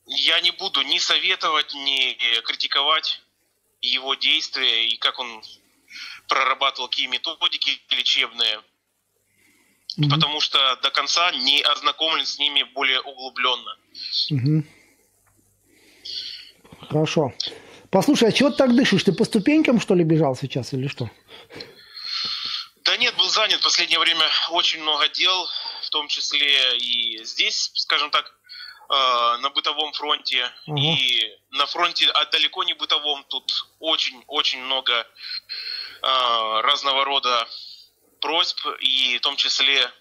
я 0.07 0.39
не 0.41 0.51
буду 0.51 0.81
ни 0.81 0.97
советовать, 0.97 1.73
ни 1.73 2.17
критиковать 2.41 3.21
его 3.81 4.15
действия 4.15 4.87
и 4.87 4.97
как 4.97 5.19
он 5.19 5.43
прорабатывал 6.27 6.89
какие 6.89 7.07
методики 7.07 7.81
лечебные, 7.91 8.57
mm-hmm. 9.97 10.09
потому 10.09 10.39
что 10.41 10.77
до 10.81 10.89
конца 10.91 11.31
не 11.31 11.61
ознакомлен 11.61 12.25
с 12.25 12.39
ними 12.39 12.63
более 12.63 13.01
углубленно. 13.01 13.77
Mm-hmm. 14.31 14.63
Хорошо. 16.89 17.33
Послушай, 17.89 18.29
а 18.29 18.31
чего 18.31 18.49
ты 18.49 18.57
так 18.57 18.75
дышишь? 18.75 19.03
Ты 19.03 19.13
по 19.13 19.25
ступенькам, 19.25 19.79
что 19.79 19.95
ли, 19.95 20.03
бежал 20.03 20.35
сейчас 20.35 20.73
или 20.73 20.87
что? 20.87 21.09
Да 22.83 22.95
нет, 22.97 23.15
был 23.17 23.27
занят 23.29 23.59
в 23.59 23.63
последнее 23.63 23.99
время 23.99 24.25
очень 24.51 24.81
много 24.81 25.09
дел, 25.09 25.47
в 25.83 25.89
том 25.89 26.07
числе 26.07 26.77
и 26.77 27.23
здесь, 27.23 27.71
скажем 27.73 28.09
так, 28.11 28.36
Э, 28.89 29.37
на 29.41 29.49
бытовом 29.49 29.91
фронте 29.91 30.49
угу. 30.65 30.77
и 30.77 31.37
на 31.51 31.65
фронте, 31.65 32.09
а 32.09 32.25
далеко 32.25 32.63
не 32.63 32.73
бытовом, 32.73 33.25
тут 33.25 33.65
очень-очень 33.79 34.61
много 34.63 34.93
э, 34.93 35.05
разного 36.61 37.03
рода 37.03 37.49
просьб 38.21 38.65
и 38.79 39.17
в 39.17 39.21
том 39.21 39.35
числе, 39.35 39.91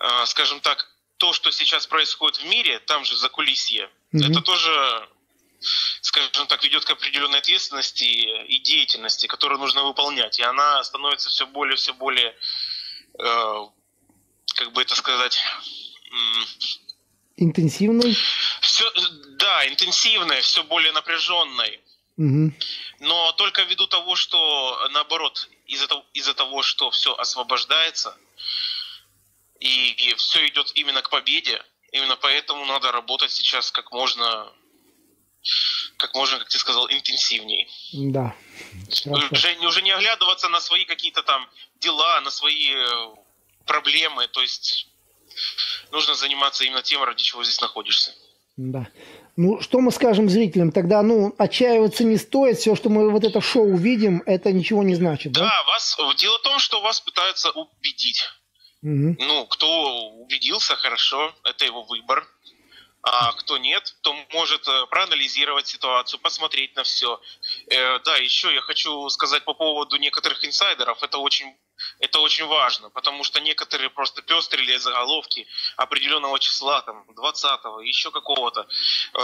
э, 0.00 0.26
скажем 0.26 0.60
так, 0.60 0.90
то, 1.18 1.34
что 1.34 1.50
сейчас 1.50 1.86
происходит 1.86 2.38
в 2.38 2.46
мире, 2.46 2.78
там 2.78 3.04
же 3.04 3.16
за 3.16 3.28
кулисье, 3.28 3.90
угу. 4.12 4.24
это 4.24 4.40
тоже 4.40 5.08
скажем 6.00 6.46
так, 6.46 6.62
ведет 6.62 6.84
к 6.84 6.90
определенной 6.90 7.38
ответственности 7.38 8.04
и 8.04 8.58
деятельности, 8.60 9.26
которую 9.26 9.58
нужно 9.58 9.82
выполнять. 9.82 10.38
И 10.38 10.42
она 10.42 10.82
становится 10.84 11.30
все 11.30 11.46
более, 11.46 11.76
все 11.76 11.92
более, 11.94 12.34
э, 13.18 13.66
как 14.54 14.72
бы 14.72 14.82
это 14.82 14.94
сказать, 14.94 15.42
Интенсивной? 17.36 18.16
Все, 18.60 18.84
да, 19.38 19.68
интенсивной, 19.68 20.40
все 20.40 20.62
более 20.64 20.92
напряженной. 20.92 21.80
Угу. 22.16 22.52
Но 23.00 23.32
только 23.32 23.62
ввиду 23.62 23.86
того, 23.86 24.14
что 24.14 24.88
наоборот, 24.92 25.48
из-за 25.66 25.88
того, 25.88 26.04
из 26.12 26.32
того, 26.34 26.62
что 26.62 26.90
все 26.90 27.14
освобождается, 27.16 28.16
и, 29.58 29.90
и 29.90 30.14
все 30.14 30.46
идет 30.48 30.70
именно 30.74 31.02
к 31.02 31.10
победе, 31.10 31.60
именно 31.90 32.16
поэтому 32.16 32.64
надо 32.66 32.92
работать 32.92 33.32
сейчас 33.32 33.72
как 33.72 33.90
можно, 33.90 34.52
как 35.96 36.14
можно, 36.14 36.38
как 36.38 36.48
ты 36.48 36.58
сказал, 36.58 36.88
интенсивней. 36.88 37.68
Да. 37.92 38.36
Уже, 39.06 39.56
уже 39.66 39.82
не 39.82 39.90
оглядываться 39.90 40.48
на 40.48 40.60
свои 40.60 40.84
какие-то 40.84 41.22
там 41.24 41.48
дела, 41.80 42.20
на 42.20 42.30
свои 42.30 42.74
э, 42.74 43.14
проблемы, 43.66 44.28
то 44.28 44.40
есть 44.40 44.88
нужно 45.92 46.14
заниматься 46.14 46.64
именно 46.64 46.82
тем, 46.82 47.02
ради 47.02 47.22
чего 47.22 47.44
здесь 47.44 47.60
находишься. 47.60 48.14
Да. 48.56 48.88
Ну, 49.36 49.60
что 49.60 49.80
мы 49.80 49.90
скажем 49.90 50.28
зрителям? 50.28 50.70
Тогда, 50.70 51.02
ну, 51.02 51.34
отчаиваться 51.38 52.04
не 52.04 52.16
стоит. 52.16 52.58
Все, 52.58 52.76
что 52.76 52.88
мы 52.88 53.10
вот 53.10 53.24
это 53.24 53.40
шоу 53.40 53.76
видим, 53.76 54.22
это 54.26 54.52
ничего 54.52 54.84
не 54.84 54.94
значит, 54.94 55.32
да? 55.32 55.40
Да, 55.40 55.62
вас, 55.64 55.96
дело 56.16 56.38
в 56.38 56.42
том, 56.42 56.58
что 56.60 56.80
вас 56.80 57.00
пытаются 57.00 57.50
убедить. 57.50 58.22
Угу. 58.82 59.16
Ну, 59.18 59.46
кто 59.46 60.10
убедился, 60.20 60.76
хорошо, 60.76 61.34
это 61.42 61.64
его 61.64 61.82
выбор. 61.82 62.28
А 63.02 63.32
кто 63.32 63.58
нет, 63.58 63.94
то 64.00 64.14
может 64.32 64.66
э, 64.66 64.86
проанализировать 64.86 65.66
ситуацию, 65.66 66.18
посмотреть 66.20 66.74
на 66.74 66.84
все. 66.84 67.20
Э, 67.68 67.98
да, 67.98 68.16
еще 68.16 68.54
я 68.54 68.62
хочу 68.62 69.08
сказать 69.10 69.44
по 69.44 69.52
поводу 69.52 69.96
некоторых 69.96 70.42
инсайдеров. 70.42 71.02
Это 71.02 71.18
очень 71.18 71.54
это 72.04 72.20
очень 72.20 72.44
важно, 72.46 72.90
потому 72.90 73.24
что 73.24 73.40
некоторые 73.40 73.88
просто 73.88 74.20
пестрили 74.22 74.76
заголовки 74.76 75.46
определенного 75.76 76.38
числа, 76.38 76.82
там, 76.82 77.04
20-го, 77.10 77.80
еще 77.80 78.10
какого-то. 78.10 78.66
Э, 79.14 79.20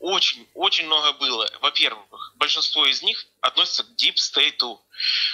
очень, 0.00 0.48
очень 0.54 0.86
много 0.86 1.12
было. 1.12 1.48
Во-первых, 1.60 2.32
большинство 2.36 2.86
из 2.86 3.02
них 3.02 3.24
относятся 3.40 3.84
к 3.84 3.90
Deep 3.90 4.16
State. 4.16 4.78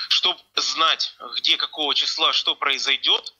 Чтобы 0.08 0.40
знать, 0.56 1.14
где 1.36 1.56
какого 1.56 1.94
числа 1.94 2.32
что 2.32 2.54
произойдет, 2.54 3.34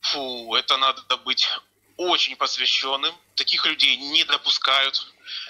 фу, 0.00 0.54
это 0.54 0.76
надо 0.76 1.16
быть 1.18 1.48
очень 1.96 2.36
посвященным. 2.36 3.14
Таких 3.34 3.64
людей 3.66 3.96
не 3.96 4.24
допускают 4.24 5.06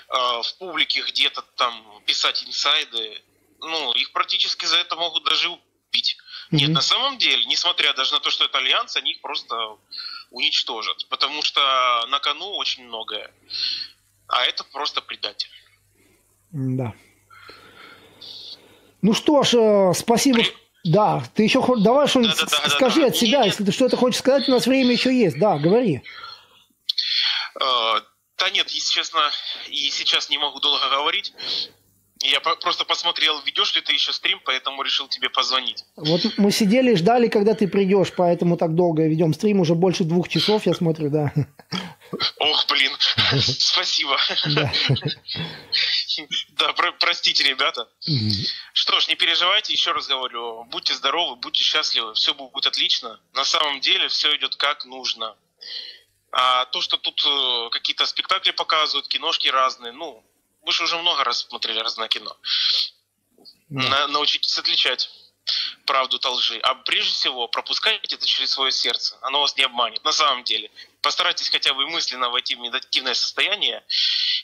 э, 0.09 0.15
в 0.43 0.55
публике 0.59 1.03
где-то 1.03 1.43
там 1.57 2.03
писать 2.07 2.45
инсайды. 2.45 3.23
Ну, 3.61 3.93
их 3.95 4.13
практически 4.13 4.67
за 4.67 4.77
это 4.77 4.95
могут 4.95 5.25
даже 5.25 5.49
убить. 5.49 6.18
Нет, 6.51 6.71
на 6.71 6.81
самом 6.81 7.19
деле, 7.19 7.45
несмотря 7.47 7.93
даже 7.93 8.13
на 8.13 8.21
то, 8.21 8.31
что 8.31 8.45
это 8.45 8.59
альянс, 8.59 8.97
они 8.97 9.13
их 9.13 9.21
просто 9.21 9.77
уничтожат. 10.31 11.07
Потому 11.09 11.43
что 11.43 11.61
на 12.09 12.21
кону 12.21 12.57
очень 12.57 12.85
многое. 12.85 13.31
А 14.29 14.45
это 14.45 14.65
просто 14.65 15.01
предатель. 15.01 15.51
Да. 16.51 16.95
Ну 19.03 19.15
что 19.15 19.43
ж, 19.43 19.55
э, 19.55 19.93
спасибо. 19.95 20.39
При... 20.39 20.55
Да, 20.85 21.23
ты 21.35 21.43
еще 21.43 21.63
давай 21.79 22.09
что-нибудь 22.09 22.37
да, 22.37 22.47
да, 22.47 22.63
да, 22.63 22.69
скажи 22.71 23.01
да, 23.01 23.03
да. 23.03 23.09
от 23.09 23.17
себя, 23.17 23.39
нет, 23.39 23.47
если 23.47 23.65
ты 23.65 23.73
что-то 23.73 23.97
хочешь 23.97 24.21
сказать, 24.21 24.49
у 24.49 24.53
нас 24.53 24.67
время 24.67 24.93
еще 24.93 25.15
есть. 25.15 25.39
Да, 25.39 25.59
говори. 25.59 26.03
Э, 27.61 28.01
да 28.39 28.51
нет, 28.51 28.69
если 28.71 28.93
честно, 28.93 29.31
и 29.69 29.91
сейчас 29.91 30.31
не 30.31 30.39
могу 30.39 30.61
долго 30.61 30.89
говорить. 30.89 31.33
Я 32.21 32.41
просто 32.41 32.85
посмотрел, 32.85 33.41
ведешь 33.43 33.75
ли 33.75 33.81
ты 33.81 33.93
еще 33.93 34.13
стрим, 34.13 34.41
поэтому 34.45 34.83
решил 34.83 35.09
тебе 35.09 35.31
позвонить. 35.31 35.85
Вот 35.97 36.21
мы 36.37 36.51
сидели 36.51 36.93
и 36.93 36.97
ждали, 36.97 37.29
когда 37.29 37.55
ты 37.55 37.69
придешь, 37.69 38.13
поэтому 38.17 38.57
так 38.57 38.75
долго 38.75 39.07
ведем 39.07 39.33
стрим, 39.35 39.61
уже 39.61 39.75
больше 39.75 40.05
двух 40.05 40.29
часов, 40.29 40.67
я 40.67 40.75
смотрю, 40.75 41.11
да. 41.11 41.33
Ох, 42.39 42.67
блин, 42.69 42.93
спасибо. 43.41 44.17
Да, 46.57 46.73
простите, 46.99 47.45
ребята. 47.45 47.89
Что 48.73 48.99
ж, 48.99 49.09
не 49.09 49.15
переживайте, 49.15 49.73
еще 49.73 49.93
раз 49.93 50.09
говорю, 50.09 50.65
будьте 50.65 50.95
здоровы, 50.95 51.37
будьте 51.37 51.63
счастливы, 51.63 52.15
все 52.15 52.35
будет 52.35 52.67
отлично. 52.67 53.21
На 53.35 53.45
самом 53.45 53.81
деле 53.81 54.09
все 54.09 54.35
идет 54.37 54.57
как 54.57 54.85
нужно. 54.85 55.37
А 56.31 56.67
то, 56.67 56.81
что 56.83 56.99
тут 56.99 57.23
э, 57.25 57.71
какие-то 57.71 58.05
спектакли 58.05 58.51
показывают, 58.51 59.09
киношки 59.09 59.49
разные, 59.49 59.93
ну, 59.93 60.23
вы 60.69 60.73
же 60.73 60.85
уже 60.85 60.99
много 60.99 61.25
раз 61.25 61.47
смотрели 61.49 61.79
разное 61.79 62.09
кино. 62.09 62.37
На, 63.71 64.07
научитесь 64.09 64.59
отличать 64.59 65.11
правду 65.87 66.19
от 66.19 66.27
лжи. 66.27 66.59
А 66.63 66.75
прежде 66.75 67.11
всего, 67.11 67.49
пропускайте 67.49 68.17
это 68.17 68.27
через 68.27 68.51
свое 68.51 68.71
сердце. 68.71 69.17
Оно 69.23 69.41
вас 69.41 69.57
не 69.57 69.63
обманет. 69.63 70.05
На 70.05 70.13
самом 70.13 70.45
деле. 70.45 70.71
Постарайтесь 71.01 71.49
хотя 71.49 71.73
бы 71.73 71.87
мысленно 71.87 72.29
войти 72.29 72.55
в 72.55 72.59
медитативное 72.59 73.15
состояние 73.15 73.83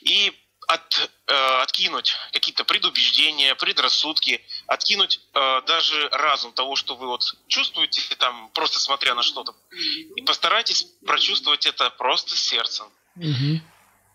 и 0.01 0.33
от, 0.67 1.11
э, 1.27 1.61
откинуть 1.61 2.15
какие-то 2.31 2.63
предубеждения, 2.63 3.53
предрассудки, 3.53 4.43
откинуть 4.65 5.19
э, 5.35 5.61
даже 5.67 6.09
разум 6.09 6.53
того, 6.53 6.75
что 6.75 6.95
вы 6.95 7.05
вот 7.05 7.35
чувствуете 7.47 8.01
там, 8.15 8.49
просто 8.55 8.79
смотря 8.79 9.13
на 9.13 9.21
что-то, 9.21 9.53
и 10.15 10.23
постарайтесь 10.23 10.87
прочувствовать 11.05 11.67
это 11.67 11.91
просто 11.91 12.35
сердцем. 12.35 12.87
Угу. 13.15 13.61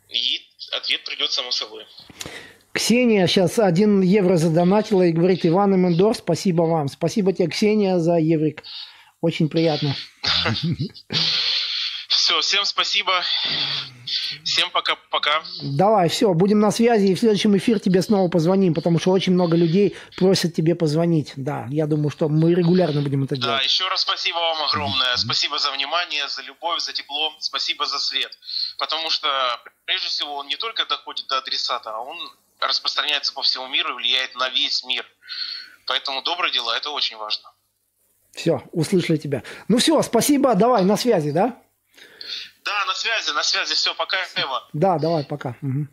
И 0.09 0.50
ответ 0.73 1.05
придет 1.05 1.33
само 1.33 1.51
собой. 1.51 1.85
Ксения 2.73 3.27
сейчас 3.27 3.59
один 3.59 4.01
евро 4.01 4.37
задонатила 4.37 5.03
и 5.03 5.13
говорит, 5.13 5.45
Иван 5.45 5.75
Эмендор, 5.75 6.15
спасибо 6.15 6.63
вам. 6.63 6.89
Спасибо 6.89 7.33
тебе, 7.33 7.49
Ксения, 7.49 7.99
за 7.99 8.17
еврик. 8.17 8.63
Очень 9.21 9.49
приятно. 9.49 9.95
Все, 12.11 12.41
всем 12.41 12.65
спасибо. 12.65 13.23
Всем 14.45 14.71
пока-пока. 14.71 15.43
Давай, 15.63 16.09
все, 16.09 16.35
будем 16.35 16.59
на 16.59 16.73
связи, 16.73 17.07
и 17.07 17.15
в 17.15 17.19
следующем 17.21 17.57
эфире 17.57 17.79
тебе 17.79 18.03
снова 18.03 18.29
позвоним, 18.29 18.75
потому 18.75 18.99
что 18.99 19.13
очень 19.13 19.33
много 19.33 19.57
людей 19.57 19.97
просят 20.17 20.55
тебе 20.55 20.75
позвонить. 20.75 21.33
Да, 21.37 21.67
я 21.71 21.87
думаю, 21.87 22.11
что 22.11 22.29
мы 22.29 22.53
регулярно 22.53 23.01
будем 23.01 23.25
это 23.25 23.37
делать. 23.37 23.59
Да, 23.59 23.65
еще 23.65 23.89
раз 23.89 24.01
спасибо 24.03 24.37
вам 24.37 24.63
огромное. 24.65 25.17
Спасибо 25.17 25.59
за 25.59 25.71
внимание, 25.71 26.29
за 26.29 26.43
любовь, 26.43 26.81
за 26.81 26.93
тепло. 26.93 27.33
Спасибо 27.39 27.87
за 27.87 27.99
свет. 27.99 28.37
Потому 28.81 29.11
что, 29.11 29.29
прежде 29.85 30.09
всего, 30.09 30.37
он 30.37 30.47
не 30.47 30.57
только 30.57 30.87
доходит 30.87 31.27
до 31.27 31.37
адресата, 31.37 31.91
а 31.91 32.01
он 32.01 32.17
распространяется 32.61 33.35
по 33.35 33.43
всему 33.43 33.69
миру 33.69 33.91
и 33.91 33.93
влияет 33.93 34.35
на 34.37 34.49
весь 34.49 34.83
мир. 34.85 35.07
Поэтому 35.87 36.23
добрые 36.23 36.51
дела– 36.51 36.75
это 36.79 36.89
очень 36.89 37.19
важно. 37.19 37.53
Все, 38.33 38.63
услышали 38.73 39.19
тебя. 39.19 39.43
Ну 39.69 39.77
все, 39.77 40.01
спасибо, 40.01 40.55
давай, 40.55 40.83
на 40.85 40.97
связи, 40.97 41.31
да? 41.31 41.63
Да, 42.65 42.85
на 42.87 42.95
связи, 42.95 43.31
на 43.33 43.43
связи. 43.43 43.75
Все, 43.75 43.95
пока, 43.95 44.17
Эва. 44.37 44.67
Да, 44.73 44.99
давай, 44.99 45.25
пока. 45.25 45.57
Угу. 45.61 45.87